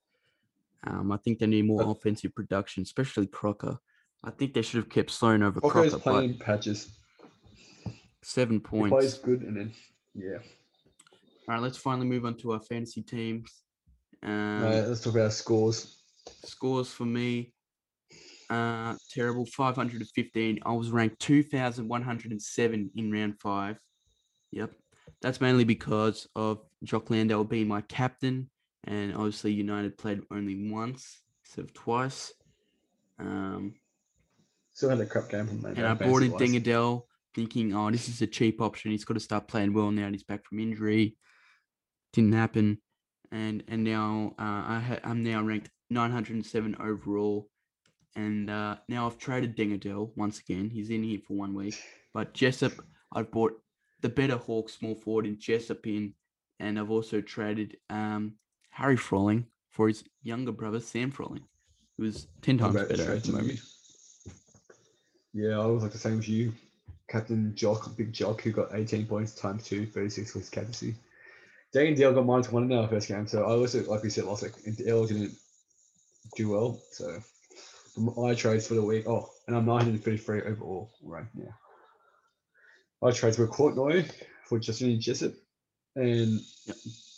Um, 0.86 1.12
I 1.12 1.18
think 1.18 1.40
they 1.40 1.48
need 1.48 1.66
more 1.66 1.84
Uh, 1.84 1.90
offensive 1.92 2.34
production, 2.36 2.84
especially 2.84 3.28
Crocker. 3.28 3.78
I 4.24 4.32
think 4.32 4.54
they 4.54 4.62
should 4.62 4.78
have 4.78 4.90
kept 4.90 5.12
Sloan 5.12 5.44
over 5.44 5.60
Crocker 5.60 5.90
Crocker, 5.90 6.00
playing 6.00 6.34
but 6.34 6.40
patches. 6.46 6.90
seven 8.22 8.58
He 8.58 8.60
plays 8.60 8.90
points. 8.90 9.18
good, 9.20 9.42
and 9.42 9.58
then 9.58 9.74
yeah. 10.16 10.38
All 11.48 11.56
right, 11.56 11.62
let's 11.62 11.78
finally 11.78 12.08
move 12.08 12.26
on 12.26 12.36
to 12.38 12.52
our 12.52 12.60
fantasy 12.60 13.02
teams. 13.02 13.50
Um, 14.24 14.62
let's 14.64 15.02
talk 15.02 15.14
about 15.14 15.34
scores. 15.34 16.02
scores 16.44 16.92
for 16.92 17.06
me. 17.06 17.54
Uh, 18.50 18.96
terrible, 19.12 19.46
515. 19.46 20.60
I 20.66 20.72
was 20.72 20.90
ranked 20.90 21.20
2,107 21.20 22.92
in 22.96 23.12
round 23.12 23.40
five. 23.42 23.78
Yep. 24.52 24.72
That's 25.22 25.42
mainly 25.42 25.64
because 25.64 26.28
of 26.36 26.62
Jock 26.84 27.10
Landale 27.10 27.44
being 27.44 27.68
my 27.68 27.82
captain. 27.82 28.50
And 28.86 29.14
obviously, 29.14 29.52
United 29.52 29.98
played 29.98 30.22
only 30.32 30.72
once 30.72 31.22
instead 31.44 31.66
of 31.66 31.74
twice. 31.74 32.34
Um, 33.20 33.74
Still 34.74 34.92
had 34.92 35.00
a 35.02 35.06
crap 35.06 35.30
game 35.30 35.48
from 35.48 35.66
and 35.66 35.86
I 35.86 35.96
brought 35.96 36.22
in 36.22 36.32
Dingadell 36.34 37.02
thinking, 37.34 37.76
oh, 37.76 37.90
this 37.90 38.08
is 38.08 38.22
a 38.22 38.28
cheap 38.28 38.62
option. 38.62 38.92
He's 38.92 39.06
got 39.06 39.16
to 39.16 39.20
start 39.20 39.48
playing 39.48 39.74
well 39.74 39.92
now. 39.92 40.06
And 40.06 40.14
he's 40.14 40.24
back 40.24 40.46
from 40.46 40.60
injury. 40.60 41.18
Didn't 42.14 42.34
happen. 42.34 42.80
And 43.32 43.64
and 43.68 43.84
now 43.84 44.36
uh, 44.40 44.44
I 44.44 44.80
ha- 44.80 45.00
I'm 45.04 45.24
now 45.24 45.42
ranked 45.42 45.70
907 45.90 46.78
overall. 46.80 47.50
And 48.16 48.50
uh, 48.50 48.78
now 48.88 49.06
I've 49.06 49.18
traded 49.18 49.56
Dingadell 49.56 50.12
once 50.16 50.40
again. 50.40 50.70
He's 50.70 50.90
in 50.90 51.04
here 51.04 51.20
for 51.26 51.34
one 51.34 51.54
week. 51.54 51.76
But 52.14 52.34
Jessup, 52.34 52.74
I've 53.14 53.30
bought 53.30 53.62
the 54.02 54.10
better 54.10 54.38
Hawk 54.38 54.70
small 54.70 54.96
forward 54.96 55.28
in 55.28 55.38
Jessup 55.40 55.86
in. 55.86 56.16
And 56.60 56.80
I've 56.80 56.90
also 56.90 57.22
traded 57.22 57.78
um, 57.92 58.34
Harry 58.72 58.98
Froling 58.98 59.46
for 59.70 59.88
his 59.88 60.04
younger 60.24 60.52
brother, 60.52 60.80
Sam 60.80 61.12
Froling, 61.12 61.44
who's 61.96 62.26
10 62.42 62.58
times 62.58 62.74
better 62.74 63.14
at 63.14 63.24
the 63.24 63.34
moment. 63.34 63.60
Yeah, 65.32 65.60
I 65.60 65.68
was 65.68 65.84
like 65.84 65.92
the 65.92 66.00
same 66.00 66.18
as 66.18 66.28
you. 66.28 66.54
Captain 67.08 67.54
Jock, 67.56 67.96
Big 67.96 68.12
Jock, 68.12 68.42
who 68.42 68.52
got 68.52 68.74
18 68.74 69.06
points 69.06 69.34
times 69.34 69.64
two, 69.64 69.86
36 69.86 70.34
was 70.34 70.50
captaincy. 70.50 70.96
Day 71.72 71.88
and 71.88 71.98
Dale 71.98 72.14
got 72.14 72.26
minus 72.26 72.52
one 72.52 72.64
in 72.64 72.78
our 72.78 72.88
first 72.88 73.08
game, 73.08 73.28
so 73.28 73.44
I 73.44 73.52
also, 73.52 73.84
like 73.84 74.02
we 74.02 74.10
said 74.10 74.26
last 74.26 74.44
week, 74.44 74.78
Dale 74.78 75.06
didn't 75.06 75.34
do 76.36 76.50
well. 76.50 76.82
So 76.92 77.20
my 77.98 78.34
trades 78.36 78.68
for 78.68 78.76
the 78.76 78.84
week, 78.84 79.08
oh, 79.08 79.30
and 79.48 79.56
I'm 79.56 79.66
933 79.66 80.44
overall 80.44 80.92
right 81.04 81.26
now. 81.34 81.54
My 83.02 83.12
trades 83.12 83.38
were 83.38 83.48
Courtney 83.48 84.06
for 84.46 84.60
Justinian 84.60 85.02
Jessup 85.02 85.34
and 85.96 86.40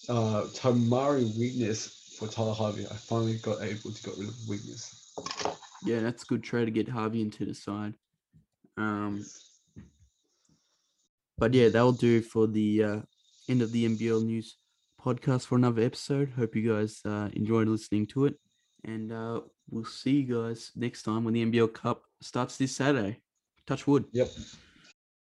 uh, 0.10 0.44
Tamuri 0.54 1.38
Wigness 1.38 2.16
for 2.18 2.28
Tyler 2.28 2.54
Harvey. 2.54 2.86
I 2.86 2.96
finally 2.96 3.38
got 3.38 3.62
able 3.62 3.92
to 3.92 4.04
get 4.04 4.18
rid 4.18 4.30
of 4.30 4.36
Wigness. 4.48 5.14
Yeah, 5.86 6.00
that's 6.00 6.24
a 6.24 6.26
good 6.26 6.44
trade 6.44 6.66
to 6.66 6.72
get 6.72 6.90
Harvey 6.90 7.22
into 7.22 7.46
the 7.46 7.54
side. 7.54 7.94
Um, 8.78 9.26
but 11.38 11.54
yeah, 11.54 11.70
that'll 11.70 11.94
do 11.94 12.22
for 12.22 12.48
the 12.48 12.84
uh, 12.84 13.00
end 13.48 13.62
of 13.62 13.72
the 13.72 13.88
NBL 13.88 14.26
news 14.26 14.58
podcast 15.02 15.46
for 15.46 15.56
another 15.56 15.82
episode. 15.82 16.34
Hope 16.38 16.56
you 16.56 16.74
guys 16.74 17.02
uh, 17.06 17.30
enjoyed 17.34 17.68
listening 17.68 18.08
to 18.08 18.26
it, 18.26 18.36
and 18.84 19.12
uh, 19.12 19.42
we'll 19.70 19.86
see 19.86 20.22
you 20.22 20.36
guys 20.36 20.72
next 20.76 21.04
time 21.04 21.24
when 21.24 21.34
the 21.34 21.46
NBL 21.46 21.74
Cup 21.74 22.04
starts 22.22 22.58
this 22.58 22.76
Saturday. 22.76 23.20
Touch 23.66 23.86
wood. 23.88 24.06
Yep. 24.12 24.30